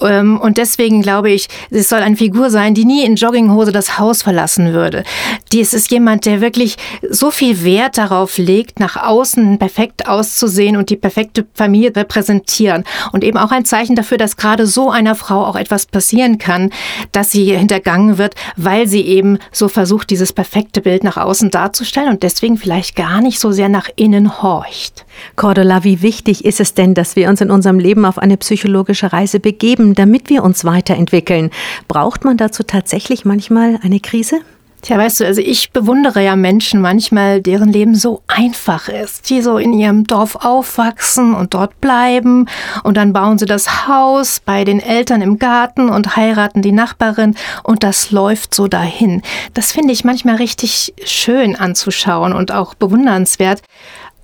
Ähm, 0.00 0.38
und 0.40 0.58
deswegen 0.58 1.02
glaube 1.02 1.30
ich, 1.30 1.48
es 1.70 1.88
soll 1.88 2.00
eine 2.00 2.16
Figur 2.16 2.50
sein, 2.50 2.74
die 2.74 2.84
nie 2.84 3.04
in 3.04 3.16
Jogginghose 3.16 3.72
das 3.72 3.98
Haus 3.98 4.22
verlassen 4.22 4.72
würde. 4.72 5.04
Dies 5.52 5.74
ist 5.74 5.90
jemand, 5.90 6.26
der 6.26 6.40
wirklich 6.40 6.76
so 7.08 7.30
viel 7.30 7.64
Wert 7.64 7.98
darauf 7.98 8.38
legt, 8.38 8.80
nach 8.80 8.96
außen 8.96 9.58
perfekt 9.58 10.08
auszusehen 10.08 10.76
und 10.76 10.90
die 10.90 10.96
perfekte 10.96 11.46
Familie 11.54 11.94
repräsentieren. 11.94 12.84
Und 13.12 13.24
eben 13.24 13.38
auch 13.38 13.50
ein 13.50 13.64
Zeichen 13.64 13.96
dafür, 13.96 14.18
dass 14.18 14.36
gerade 14.36 14.66
so 14.66 14.90
einer 14.90 15.14
Frau 15.14 15.44
auch 15.44 15.56
etwas 15.56 15.86
passieren 15.86 16.38
kann, 16.38 16.70
dass 17.12 17.30
sie 17.30 17.56
hintergangen 17.56 18.18
wird, 18.18 18.34
weil 18.56 18.86
sie 18.86 19.02
eben 19.02 19.38
so 19.52 19.68
versucht, 19.68 20.10
dieses 20.10 20.32
perfekte 20.32 20.63
perfekte 20.64 20.80
Bild 20.80 21.04
nach 21.04 21.18
außen 21.18 21.50
darzustellen 21.50 22.08
und 22.08 22.22
deswegen 22.22 22.56
vielleicht 22.56 22.96
gar 22.96 23.20
nicht 23.20 23.38
so 23.38 23.52
sehr 23.52 23.68
nach 23.68 23.88
innen 23.96 24.42
horcht. 24.42 25.04
Cordula, 25.36 25.84
wie 25.84 26.00
wichtig 26.00 26.44
ist 26.44 26.58
es 26.58 26.72
denn, 26.72 26.94
dass 26.94 27.16
wir 27.16 27.28
uns 27.28 27.40
in 27.40 27.50
unserem 27.50 27.78
Leben 27.78 28.04
auf 28.06 28.18
eine 28.18 28.36
psychologische 28.38 29.12
Reise 29.12 29.40
begeben, 29.40 29.94
damit 29.94 30.30
wir 30.30 30.42
uns 30.42 30.64
weiterentwickeln? 30.64 31.50
Braucht 31.86 32.24
man 32.24 32.38
dazu 32.38 32.62
tatsächlich 32.62 33.24
manchmal 33.24 33.78
eine 33.82 34.00
Krise? 34.00 34.40
Tja, 34.84 34.98
weißt 34.98 35.20
du, 35.20 35.24
also 35.24 35.40
ich 35.40 35.70
bewundere 35.70 36.22
ja 36.22 36.36
Menschen 36.36 36.82
manchmal, 36.82 37.40
deren 37.40 37.72
Leben 37.72 37.94
so 37.94 38.20
einfach 38.26 38.90
ist, 38.90 39.30
die 39.30 39.40
so 39.40 39.56
in 39.56 39.72
ihrem 39.72 40.04
Dorf 40.04 40.36
aufwachsen 40.44 41.34
und 41.34 41.54
dort 41.54 41.80
bleiben 41.80 42.46
und 42.82 42.98
dann 42.98 43.14
bauen 43.14 43.38
sie 43.38 43.46
das 43.46 43.88
Haus 43.88 44.40
bei 44.44 44.62
den 44.64 44.80
Eltern 44.80 45.22
im 45.22 45.38
Garten 45.38 45.88
und 45.88 46.16
heiraten 46.16 46.60
die 46.60 46.70
Nachbarin 46.70 47.34
und 47.62 47.82
das 47.82 48.10
läuft 48.10 48.52
so 48.52 48.68
dahin. 48.68 49.22
Das 49.54 49.72
finde 49.72 49.94
ich 49.94 50.04
manchmal 50.04 50.36
richtig 50.36 50.92
schön 51.02 51.56
anzuschauen 51.56 52.34
und 52.34 52.52
auch 52.52 52.74
bewundernswert. 52.74 53.62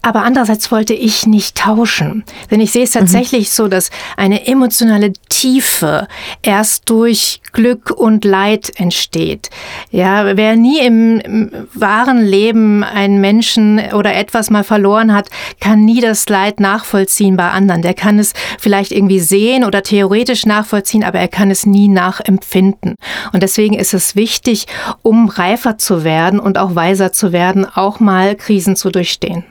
Aber 0.03 0.23
andererseits 0.23 0.73
wollte 0.73 0.95
ich 0.95 1.27
nicht 1.27 1.57
tauschen. 1.57 2.25
Denn 2.51 2.61
ich 2.61 2.73
sehe 2.73 2.85
es 2.85 2.95
mhm. 2.95 3.01
tatsächlich 3.01 3.49
mhm. 3.49 3.53
so, 3.53 3.69
dass 3.69 3.91
eine 4.17 4.47
emotionale 4.47 5.13
Tiefe 5.29 6.09
erst 6.43 6.89
durch 6.89 7.41
Glück 7.53 7.91
und 7.91 8.25
Leid 8.25 8.73
entsteht. 8.77 9.51
Ja, 9.91 10.37
wer 10.37 10.57
nie 10.57 10.81
im, 10.81 11.21
im 11.21 11.51
wahren 11.75 12.25
Leben 12.25 12.83
einen 12.85 13.21
Menschen 13.21 13.81
oder 13.93 14.15
etwas 14.15 14.51
mal 14.51 14.65
verloren 14.65 15.13
hat, 15.13 15.29
kann 15.61 15.85
nie 15.85 16.01
das 16.01 16.29
Leid 16.29 16.61
nachvollziehen 16.61 17.37
bei 17.37 17.51
anderen. 17.51 17.83
Der 17.83 17.95
kann 17.95 18.19
es 18.19 18.33
vielleicht 18.59 18.93
irgendwie 18.93 19.21
sehen 19.21 19.65
oder 19.65 19.83
theoretisch 19.83 20.47
nachvollziehen, 20.47 21.05
aber 21.05 21.19
er 21.19 21.29
kann 21.29 21.51
es 21.51 21.67
nie 21.67 21.89
nachempfinden. 21.89 22.95
Und 23.33 23.43
deswegen 23.43 23.75
ist 23.75 23.95
es 23.95 24.17
wichtig, 24.17 24.67
um 25.03 25.29
reifer 25.29 25.77
zu 25.77 26.05
werden 26.05 26.41
und 26.41 26.57
auch 26.57 26.75
weiser 26.75 27.13
zu 27.13 27.33
werden, 27.33 27.67
auch 27.67 28.01
mal 28.01 28.35
Krisen 28.37 28.77
zu 28.77 28.91
durchstehen. 28.91 29.45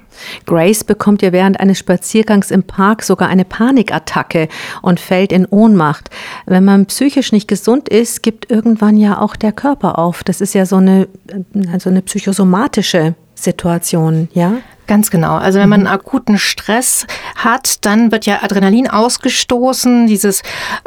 Grace 0.46 0.84
bekommt 0.84 1.22
ja 1.22 1.32
während 1.32 1.60
eines 1.60 1.80
Spaziergangs 1.80 2.52
im 2.52 2.64
Park 2.64 3.04
sogar 3.04 3.30
eine 3.30 3.46
Panikattacke 3.46 4.48
und 4.82 5.00
fällt 5.00 5.32
in 5.32 5.46
Ohnmacht. 5.46 6.10
Wenn 6.46 6.66
man 6.66 6.86
psychisch 6.86 7.32
nicht 7.32 7.48
gesund 7.48 7.90
ist, 7.90 8.24
gibt 8.24 8.50
irgendwann 8.52 8.98
ja 8.98 9.20
auch 9.22 9.36
der 9.36 9.52
Körper 9.52 10.00
auf. 10.00 10.24
Das 10.24 10.42
ist 10.42 10.54
ja 10.54 10.66
so 10.66 10.78
eine, 10.78 11.08
also 11.72 11.90
eine 11.90 12.02
psychosomatische 12.02 13.16
Situation, 13.36 14.30
ja? 14.34 14.54
Ganz 14.90 15.12
genau. 15.12 15.36
Also 15.36 15.60
wenn 15.60 15.70
man 15.70 15.82
mhm. 15.82 15.86
einen 15.86 15.96
akuten 15.96 16.40
Stress 16.40 17.06
hat, 17.36 17.86
dann 17.86 18.12
wird 18.12 18.26
ja 18.26 18.42
Adrenalin 18.42 18.90
ausgestoßen, 18.90 20.08
dieses 20.08 20.42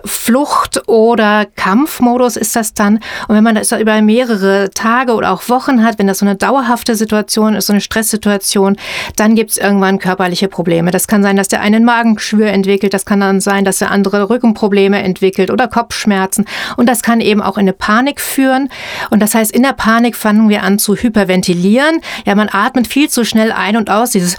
Flucht- 0.04 0.88
oder 0.88 1.46
Kampfmodus 1.46 2.36
ist 2.36 2.56
das 2.56 2.74
dann. 2.74 2.96
Und 3.28 3.36
wenn 3.36 3.44
man 3.44 3.54
das 3.54 3.70
über 3.70 4.02
mehrere 4.02 4.70
Tage 4.74 5.14
oder 5.14 5.30
auch 5.30 5.48
Wochen 5.48 5.84
hat, 5.84 6.00
wenn 6.00 6.08
das 6.08 6.18
so 6.18 6.26
eine 6.26 6.34
dauerhafte 6.34 6.96
Situation 6.96 7.54
ist, 7.54 7.68
so 7.68 7.74
eine 7.74 7.80
Stresssituation, 7.80 8.76
dann 9.14 9.36
gibt 9.36 9.52
es 9.52 9.56
irgendwann 9.56 10.00
körperliche 10.00 10.48
Probleme. 10.48 10.90
Das 10.90 11.06
kann 11.06 11.22
sein, 11.22 11.36
dass 11.36 11.46
der 11.46 11.60
eine 11.60 11.76
ein 11.76 11.84
Magengeschwür 11.84 12.48
entwickelt, 12.48 12.94
das 12.94 13.06
kann 13.06 13.20
dann 13.20 13.40
sein, 13.40 13.64
dass 13.64 13.78
der 13.78 13.92
andere 13.92 14.30
Rückenprobleme 14.30 15.00
entwickelt 15.00 15.48
oder 15.48 15.68
Kopfschmerzen. 15.68 16.44
Und 16.76 16.88
das 16.88 17.02
kann 17.02 17.20
eben 17.20 17.40
auch 17.40 17.56
in 17.56 17.62
eine 17.62 17.72
Panik 17.72 18.20
führen. 18.20 18.68
Und 19.10 19.20
das 19.20 19.36
heißt, 19.36 19.52
in 19.52 19.62
der 19.62 19.74
Panik 19.74 20.16
fangen 20.16 20.48
wir 20.48 20.64
an 20.64 20.80
zu 20.80 20.96
hyperventilieren. 20.96 22.00
Ja, 22.26 22.34
man 22.34 22.48
atmet 22.50 22.88
viel 22.88 23.08
zu 23.08 23.24
schnell 23.24 23.52
ein 23.52 23.76
und 23.76 23.91
aus, 23.92 24.10
dieses 24.10 24.36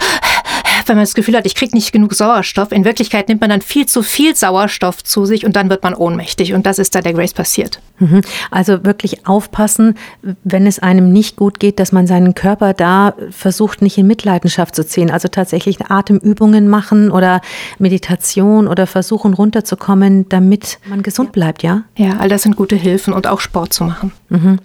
wenn 0.88 0.96
man 0.96 1.04
das 1.04 1.14
Gefühl 1.14 1.36
hat, 1.36 1.46
ich 1.46 1.54
kriege 1.54 1.74
nicht 1.74 1.92
genug 1.92 2.14
Sauerstoff. 2.14 2.72
In 2.72 2.84
Wirklichkeit 2.84 3.28
nimmt 3.28 3.40
man 3.40 3.50
dann 3.50 3.62
viel 3.62 3.86
zu 3.86 4.02
viel 4.02 4.34
Sauerstoff 4.34 5.02
zu 5.02 5.24
sich 5.24 5.44
und 5.46 5.56
dann 5.56 5.70
wird 5.70 5.82
man 5.82 5.94
ohnmächtig. 5.94 6.54
Und 6.54 6.66
das 6.66 6.78
ist 6.78 6.94
da 6.94 7.00
der 7.00 7.12
Grace 7.12 7.32
passiert. 7.32 7.80
Mhm. 7.98 8.22
Also 8.50 8.84
wirklich 8.84 9.26
aufpassen, 9.26 9.96
wenn 10.42 10.66
es 10.66 10.78
einem 10.78 11.12
nicht 11.12 11.36
gut 11.36 11.60
geht, 11.60 11.78
dass 11.78 11.92
man 11.92 12.06
seinen 12.06 12.34
Körper 12.34 12.72
da 12.72 13.14
versucht, 13.30 13.82
nicht 13.82 13.98
in 13.98 14.06
Mitleidenschaft 14.06 14.74
zu 14.74 14.86
ziehen. 14.86 15.10
Also 15.10 15.28
tatsächlich 15.28 15.80
Atemübungen 15.90 16.68
machen 16.68 17.10
oder 17.10 17.40
Meditation 17.78 18.66
oder 18.66 18.86
versuchen 18.86 19.34
runterzukommen, 19.34 20.28
damit 20.28 20.78
man 20.88 21.02
gesund 21.02 21.32
bleibt, 21.32 21.62
ja? 21.62 21.84
Ja, 21.96 22.16
all 22.18 22.28
das 22.28 22.42
sind 22.42 22.56
gute 22.56 22.76
Hilfen 22.76 23.14
und 23.14 23.26
auch 23.26 23.40
Sport 23.40 23.72
zu 23.72 23.84
machen. 23.84 24.12
Mhm. 24.28 24.58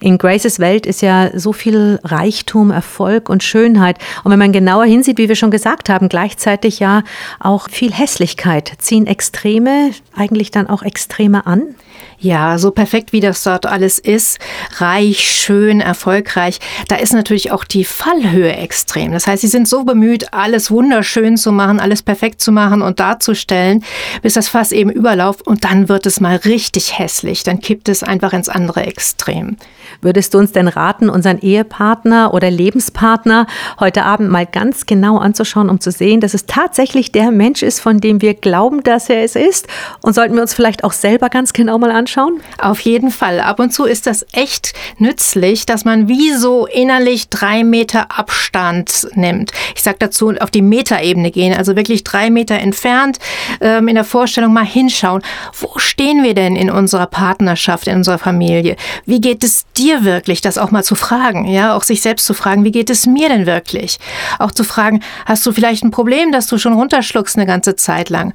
In 0.00 0.18
Graces 0.18 0.58
Welt 0.58 0.86
ist 0.86 1.02
ja 1.02 1.30
so 1.38 1.52
viel 1.52 1.98
Reichtum, 2.04 2.70
Erfolg 2.70 3.28
und 3.28 3.42
Schönheit. 3.42 3.98
Und 4.24 4.30
wenn 4.30 4.38
man 4.38 4.52
genauer 4.52 4.84
hinsieht, 4.84 5.18
wie 5.18 5.28
wir 5.28 5.36
schon 5.36 5.50
gesagt 5.50 5.88
haben, 5.88 6.08
gleichzeitig 6.08 6.78
ja 6.78 7.02
auch 7.40 7.68
viel 7.70 7.92
Hässlichkeit. 7.92 8.72
Ziehen 8.78 9.06
Extreme 9.06 9.90
eigentlich 10.14 10.50
dann 10.50 10.68
auch 10.68 10.82
Extreme 10.82 11.46
an? 11.46 11.74
Ja, 12.20 12.58
so 12.58 12.72
perfekt 12.72 13.12
wie 13.12 13.20
das 13.20 13.44
dort 13.44 13.66
alles 13.66 13.98
ist, 13.98 14.38
reich, 14.78 15.20
schön, 15.20 15.80
erfolgreich, 15.80 16.58
da 16.88 16.96
ist 16.96 17.12
natürlich 17.12 17.52
auch 17.52 17.64
die 17.64 17.84
Fallhöhe 17.84 18.52
extrem. 18.56 19.12
Das 19.12 19.26
heißt, 19.28 19.42
sie 19.42 19.48
sind 19.48 19.68
so 19.68 19.84
bemüht, 19.84 20.32
alles 20.32 20.70
wunderschön 20.70 21.36
zu 21.36 21.52
machen, 21.52 21.78
alles 21.78 22.02
perfekt 22.02 22.40
zu 22.40 22.50
machen 22.50 22.82
und 22.82 22.98
darzustellen, 22.98 23.84
bis 24.22 24.34
das 24.34 24.48
Fass 24.48 24.72
eben 24.72 24.90
überlauft 24.90 25.46
und 25.46 25.62
dann 25.64 25.88
wird 25.88 26.06
es 26.06 26.20
mal 26.20 26.36
richtig 26.36 26.98
hässlich. 26.98 27.44
Dann 27.44 27.60
kippt 27.60 27.88
es 27.88 28.02
einfach 28.02 28.32
ins 28.32 28.48
andere 28.48 28.82
Extrem. 28.82 29.56
Würdest 30.00 30.34
du 30.34 30.38
uns 30.38 30.52
denn 30.52 30.68
raten, 30.68 31.08
unseren 31.08 31.38
Ehepartner 31.38 32.34
oder 32.34 32.50
Lebenspartner 32.50 33.46
heute 33.80 34.04
Abend 34.04 34.30
mal 34.30 34.46
ganz 34.46 34.86
genau 34.86 35.18
anzuschauen, 35.18 35.70
um 35.70 35.80
zu 35.80 35.90
sehen, 35.90 36.20
dass 36.20 36.34
es 36.34 36.46
tatsächlich 36.46 37.12
der 37.12 37.30
Mensch 37.30 37.62
ist, 37.62 37.80
von 37.80 38.00
dem 38.00 38.22
wir 38.22 38.34
glauben, 38.34 38.82
dass 38.82 39.08
er 39.08 39.22
es 39.22 39.34
ist? 39.34 39.66
Und 40.02 40.14
sollten 40.14 40.34
wir 40.34 40.42
uns 40.42 40.54
vielleicht 40.54 40.84
auch 40.84 40.92
selber 40.92 41.28
ganz 41.28 41.52
genau 41.52 41.78
mal 41.78 41.87
anschauen? 41.90 42.40
Auf 42.58 42.80
jeden 42.80 43.10
Fall. 43.10 43.40
Ab 43.40 43.60
und 43.60 43.72
zu 43.72 43.84
ist 43.84 44.06
das 44.06 44.26
echt 44.32 44.74
nützlich, 44.98 45.66
dass 45.66 45.84
man 45.84 46.08
wie 46.08 46.32
so 46.32 46.66
innerlich 46.66 47.28
drei 47.28 47.64
Meter 47.64 48.18
Abstand 48.18 49.08
nimmt. 49.14 49.52
Ich 49.74 49.82
sage 49.82 49.96
dazu, 49.98 50.32
auf 50.40 50.50
die 50.50 50.62
Metaebene 50.62 51.30
gehen, 51.30 51.56
also 51.56 51.76
wirklich 51.76 52.04
drei 52.04 52.30
Meter 52.30 52.56
entfernt 52.56 53.18
ähm, 53.60 53.88
in 53.88 53.94
der 53.94 54.04
Vorstellung 54.04 54.52
mal 54.52 54.64
hinschauen. 54.64 55.22
Wo 55.58 55.78
stehen 55.78 56.22
wir 56.22 56.34
denn 56.34 56.56
in 56.56 56.70
unserer 56.70 57.06
Partnerschaft, 57.06 57.86
in 57.86 57.96
unserer 57.96 58.18
Familie? 58.18 58.76
Wie 59.06 59.20
geht 59.20 59.44
es 59.44 59.66
dir 59.76 60.04
wirklich, 60.04 60.40
das 60.40 60.58
auch 60.58 60.70
mal 60.70 60.84
zu 60.84 60.94
fragen, 60.94 61.46
ja, 61.46 61.74
auch 61.74 61.82
sich 61.82 62.02
selbst 62.02 62.26
zu 62.26 62.34
fragen, 62.34 62.64
wie 62.64 62.72
geht 62.72 62.90
es 62.90 63.06
mir 63.06 63.28
denn 63.28 63.46
wirklich? 63.46 63.98
Auch 64.38 64.50
zu 64.50 64.64
fragen, 64.64 65.02
hast 65.26 65.44
du 65.46 65.52
vielleicht 65.52 65.84
ein 65.84 65.90
Problem, 65.90 66.32
das 66.32 66.46
du 66.46 66.58
schon 66.58 66.74
runterschluckst 66.74 67.36
eine 67.36 67.46
ganze 67.46 67.76
Zeit 67.76 68.10
lang? 68.10 68.32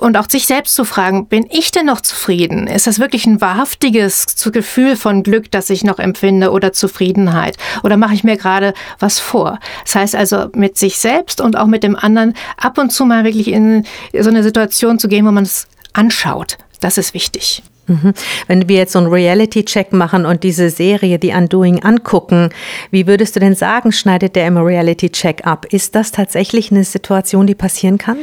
Und 0.00 0.16
auch 0.16 0.28
sich 0.28 0.46
selbst 0.46 0.74
zu 0.74 0.84
fragen, 0.84 1.26
bin 1.26 1.46
ich 1.50 1.70
denn 1.72 1.84
noch 1.84 2.00
zufrieden? 2.00 2.66
Ist 2.66 2.86
das 2.86 2.98
wirklich 2.98 3.26
ein 3.26 3.40
wahrhaftiges 3.42 4.34
Gefühl 4.50 4.96
von 4.96 5.22
Glück, 5.22 5.50
das 5.50 5.68
ich 5.68 5.84
noch 5.84 5.98
empfinde 5.98 6.50
oder 6.50 6.72
Zufriedenheit? 6.72 7.58
Oder 7.82 7.98
mache 7.98 8.14
ich 8.14 8.24
mir 8.24 8.38
gerade 8.38 8.72
was 8.98 9.18
vor? 9.18 9.60
Das 9.84 9.94
heißt 9.94 10.16
also, 10.16 10.48
mit 10.54 10.78
sich 10.78 10.98
selbst 10.98 11.42
und 11.42 11.56
auch 11.56 11.66
mit 11.66 11.82
dem 11.82 11.96
anderen 11.96 12.34
ab 12.56 12.78
und 12.78 12.90
zu 12.90 13.04
mal 13.04 13.24
wirklich 13.24 13.48
in 13.48 13.84
so 14.18 14.30
eine 14.30 14.42
Situation 14.42 14.98
zu 14.98 15.06
gehen, 15.06 15.26
wo 15.26 15.32
man 15.32 15.44
es 15.44 15.68
anschaut. 15.92 16.56
Das 16.80 16.96
ist 16.96 17.12
wichtig. 17.12 17.62
Mhm. 17.90 18.14
Wenn 18.46 18.68
wir 18.68 18.76
jetzt 18.76 18.92
so 18.92 19.00
einen 19.00 19.08
Reality-Check 19.08 19.92
machen 19.92 20.24
und 20.24 20.44
diese 20.44 20.70
Serie, 20.70 21.18
die 21.18 21.32
Undoing, 21.32 21.82
angucken, 21.82 22.50
wie 22.90 23.06
würdest 23.06 23.36
du 23.36 23.40
denn 23.40 23.54
sagen, 23.54 23.92
schneidet 23.92 24.36
der 24.36 24.46
im 24.46 24.56
Reality-Check 24.56 25.46
ab? 25.46 25.66
Ist 25.70 25.94
das 25.94 26.12
tatsächlich 26.12 26.70
eine 26.70 26.84
Situation, 26.84 27.46
die 27.46 27.54
passieren 27.54 27.98
kann? 27.98 28.18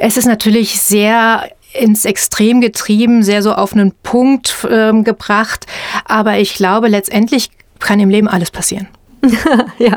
Es 0.00 0.16
ist 0.16 0.26
natürlich 0.26 0.80
sehr 0.80 1.50
ins 1.72 2.04
Extrem 2.04 2.60
getrieben, 2.60 3.22
sehr 3.22 3.42
so 3.42 3.52
auf 3.52 3.72
einen 3.72 3.92
Punkt 3.92 4.64
äh, 4.68 4.92
gebracht. 5.02 5.66
Aber 6.04 6.38
ich 6.38 6.54
glaube, 6.54 6.88
letztendlich 6.88 7.50
kann 7.78 8.00
im 8.00 8.08
Leben 8.08 8.28
alles 8.28 8.50
passieren. 8.50 8.88
ja, 9.78 9.96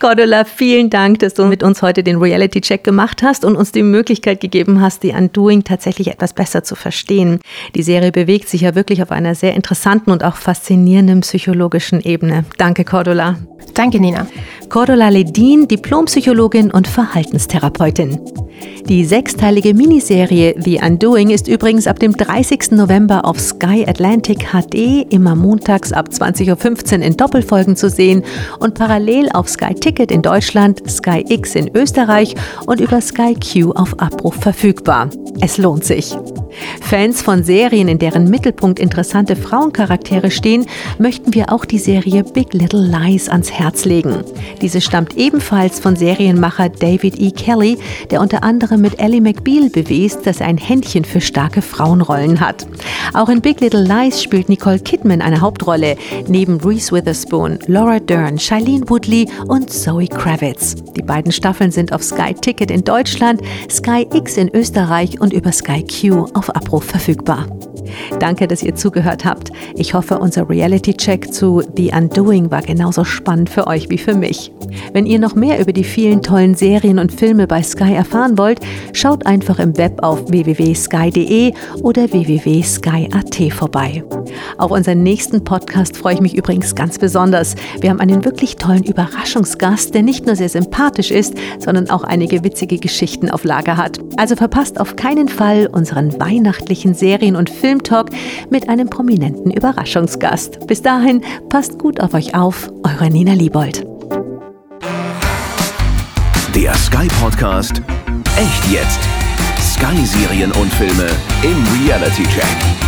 Cordula, 0.00 0.44
vielen 0.44 0.90
Dank, 0.90 1.18
dass 1.18 1.34
du 1.34 1.44
mit 1.44 1.62
uns 1.62 1.82
heute 1.82 2.02
den 2.02 2.16
Reality-Check 2.16 2.82
gemacht 2.82 3.22
hast 3.22 3.44
und 3.44 3.56
uns 3.56 3.72
die 3.72 3.82
Möglichkeit 3.82 4.40
gegeben 4.40 4.80
hast, 4.80 5.02
die 5.02 5.10
Undoing 5.10 5.64
tatsächlich 5.64 6.08
etwas 6.08 6.32
besser 6.32 6.64
zu 6.64 6.74
verstehen. 6.74 7.40
Die 7.74 7.82
Serie 7.82 8.12
bewegt 8.12 8.48
sich 8.48 8.62
ja 8.62 8.74
wirklich 8.74 9.02
auf 9.02 9.10
einer 9.10 9.34
sehr 9.34 9.54
interessanten 9.54 10.10
und 10.10 10.24
auch 10.24 10.36
faszinierenden 10.36 11.20
psychologischen 11.20 12.00
Ebene. 12.00 12.44
Danke, 12.56 12.84
Cordula. 12.84 13.36
Danke, 13.74 14.00
Nina. 14.00 14.26
Cordula 14.68 15.08
Ledin, 15.08 15.68
Diplompsychologin 15.68 16.70
und 16.70 16.86
Verhaltenstherapeutin. 16.86 18.20
Die 18.88 19.04
sechsteilige 19.04 19.72
Miniserie 19.72 20.54
The 20.58 20.80
Undoing 20.84 21.30
ist 21.30 21.48
übrigens 21.48 21.86
ab 21.86 21.98
dem 21.98 22.12
30. 22.12 22.72
November 22.72 23.24
auf 23.24 23.40
Sky 23.40 23.84
Atlantic 23.86 24.50
HD 24.52 25.10
immer 25.10 25.34
montags 25.34 25.92
ab 25.92 26.08
20.15 26.12 26.98
Uhr 26.98 27.04
in 27.04 27.16
Doppelfolgen 27.16 27.76
zu 27.76 27.88
sehen 27.88 28.22
und 28.58 28.74
parallel 28.74 29.28
auf 29.32 29.48
Sky 29.48 29.74
Ticket 29.74 30.10
in 30.10 30.22
Deutschland, 30.22 30.82
Sky 30.90 31.24
X 31.28 31.54
in 31.54 31.74
Österreich 31.74 32.34
und 32.66 32.80
über 32.80 33.00
Sky 33.00 33.34
Q 33.34 33.72
auf 33.72 33.98
Abruf 33.98 34.36
verfügbar. 34.36 35.08
Es 35.40 35.58
lohnt 35.58 35.84
sich. 35.84 36.16
Fans 36.80 37.22
von 37.22 37.42
Serien, 37.42 37.88
in 37.88 37.98
deren 37.98 38.30
Mittelpunkt 38.30 38.78
interessante 38.78 39.36
Frauencharaktere 39.36 40.30
stehen, 40.30 40.66
möchten 40.98 41.34
wir 41.34 41.52
auch 41.52 41.64
die 41.64 41.78
Serie 41.78 42.22
Big 42.22 42.52
Little 42.54 42.86
Lies 42.86 43.28
ans 43.28 43.50
Herz 43.50 43.84
legen. 43.84 44.22
Diese 44.60 44.80
stammt 44.80 45.16
ebenfalls 45.16 45.80
von 45.80 45.96
Serienmacher 45.96 46.68
David 46.68 47.20
E. 47.20 47.30
Kelly, 47.32 47.78
der 48.10 48.20
unter 48.20 48.44
anderem 48.44 48.80
mit 48.80 49.00
Ellie 49.00 49.20
McBeal 49.20 49.68
bewies, 49.68 50.20
dass 50.20 50.40
er 50.40 50.46
ein 50.46 50.58
Händchen 50.58 51.04
für 51.04 51.20
starke 51.20 51.62
Frauenrollen 51.62 52.40
hat. 52.40 52.66
Auch 53.12 53.28
in 53.28 53.40
Big 53.40 53.60
Little 53.60 53.82
Lies 53.82 54.22
spielt 54.22 54.48
Nicole 54.48 54.78
Kidman 54.78 55.22
eine 55.22 55.40
Hauptrolle, 55.40 55.96
neben 56.28 56.60
Reese 56.60 56.92
Witherspoon, 56.92 57.58
Laura 57.66 57.98
Dern, 57.98 58.38
Shailene 58.44 58.86
Woodley 58.90 59.26
und 59.48 59.72
Zoe 59.72 60.06
Kravitz. 60.06 60.74
Die 60.94 61.02
beiden 61.02 61.32
Staffeln 61.32 61.70
sind 61.70 61.94
auf 61.94 62.02
Sky 62.02 62.34
Ticket 62.34 62.70
in 62.70 62.84
Deutschland, 62.84 63.40
Sky 63.70 64.06
X 64.12 64.36
in 64.36 64.54
Österreich 64.54 65.18
und 65.18 65.32
über 65.32 65.50
Sky 65.50 65.82
Q 65.82 66.26
auf 66.34 66.50
Abruf 66.50 66.84
verfügbar. 66.84 67.46
Danke, 68.18 68.46
dass 68.46 68.62
ihr 68.62 68.74
zugehört 68.74 69.24
habt. 69.24 69.50
Ich 69.74 69.94
hoffe, 69.94 70.18
unser 70.18 70.48
Reality-Check 70.48 71.32
zu 71.32 71.62
The 71.76 71.92
Undoing 71.94 72.50
war 72.50 72.62
genauso 72.62 73.04
spannend 73.04 73.50
für 73.50 73.66
euch 73.66 73.90
wie 73.90 73.98
für 73.98 74.14
mich. 74.14 74.52
Wenn 74.92 75.06
ihr 75.06 75.18
noch 75.18 75.34
mehr 75.34 75.60
über 75.60 75.72
die 75.72 75.84
vielen 75.84 76.22
tollen 76.22 76.54
Serien 76.54 76.98
und 76.98 77.12
Filme 77.12 77.46
bei 77.46 77.62
Sky 77.62 77.94
erfahren 77.94 78.38
wollt, 78.38 78.60
schaut 78.92 79.26
einfach 79.26 79.58
im 79.58 79.76
Web 79.76 80.02
auf 80.02 80.30
www.sky.de 80.30 81.52
oder 81.82 82.12
www.sky.at 82.12 83.52
vorbei. 83.52 84.04
Auf 84.58 84.70
unseren 84.70 85.02
nächsten 85.02 85.44
Podcast 85.44 85.96
freue 85.96 86.14
ich 86.14 86.20
mich 86.20 86.36
übrigens 86.36 86.74
ganz 86.74 86.98
besonders. 86.98 87.54
Wir 87.80 87.90
haben 87.90 88.00
einen 88.00 88.24
wirklich 88.24 88.56
tollen 88.56 88.84
Überraschungsgast, 88.84 89.94
der 89.94 90.02
nicht 90.02 90.26
nur 90.26 90.36
sehr 90.36 90.48
sympathisch 90.48 91.10
ist, 91.10 91.34
sondern 91.58 91.90
auch 91.90 92.04
einige 92.04 92.44
witzige 92.44 92.78
Geschichten 92.78 93.30
auf 93.30 93.44
Lager 93.44 93.76
hat. 93.76 93.98
Also 94.16 94.36
verpasst 94.36 94.80
auf 94.80 94.96
keinen 94.96 95.28
Fall 95.28 95.68
unseren 95.70 96.18
weihnachtlichen 96.20 96.94
Serien- 96.94 97.36
und 97.36 97.50
Filmtalk 97.74 98.10
mit 98.50 98.68
einem 98.68 98.88
prominenten 98.88 99.50
Überraschungsgast. 99.50 100.66
Bis 100.68 100.82
dahin, 100.82 101.22
passt 101.48 101.78
gut 101.78 102.00
auf 102.00 102.14
euch 102.14 102.34
auf, 102.34 102.70
eure 102.84 103.10
Nina 103.10 103.32
Liebold. 103.32 103.84
Der 106.54 106.74
Sky 106.74 107.08
Podcast 107.20 107.82
Echt 108.36 108.72
jetzt. 108.72 109.00
Sky 109.60 110.06
Serien 110.06 110.52
und 110.52 110.72
Filme 110.72 111.08
im 111.42 111.86
Reality 111.86 112.22
Check. 112.24 112.83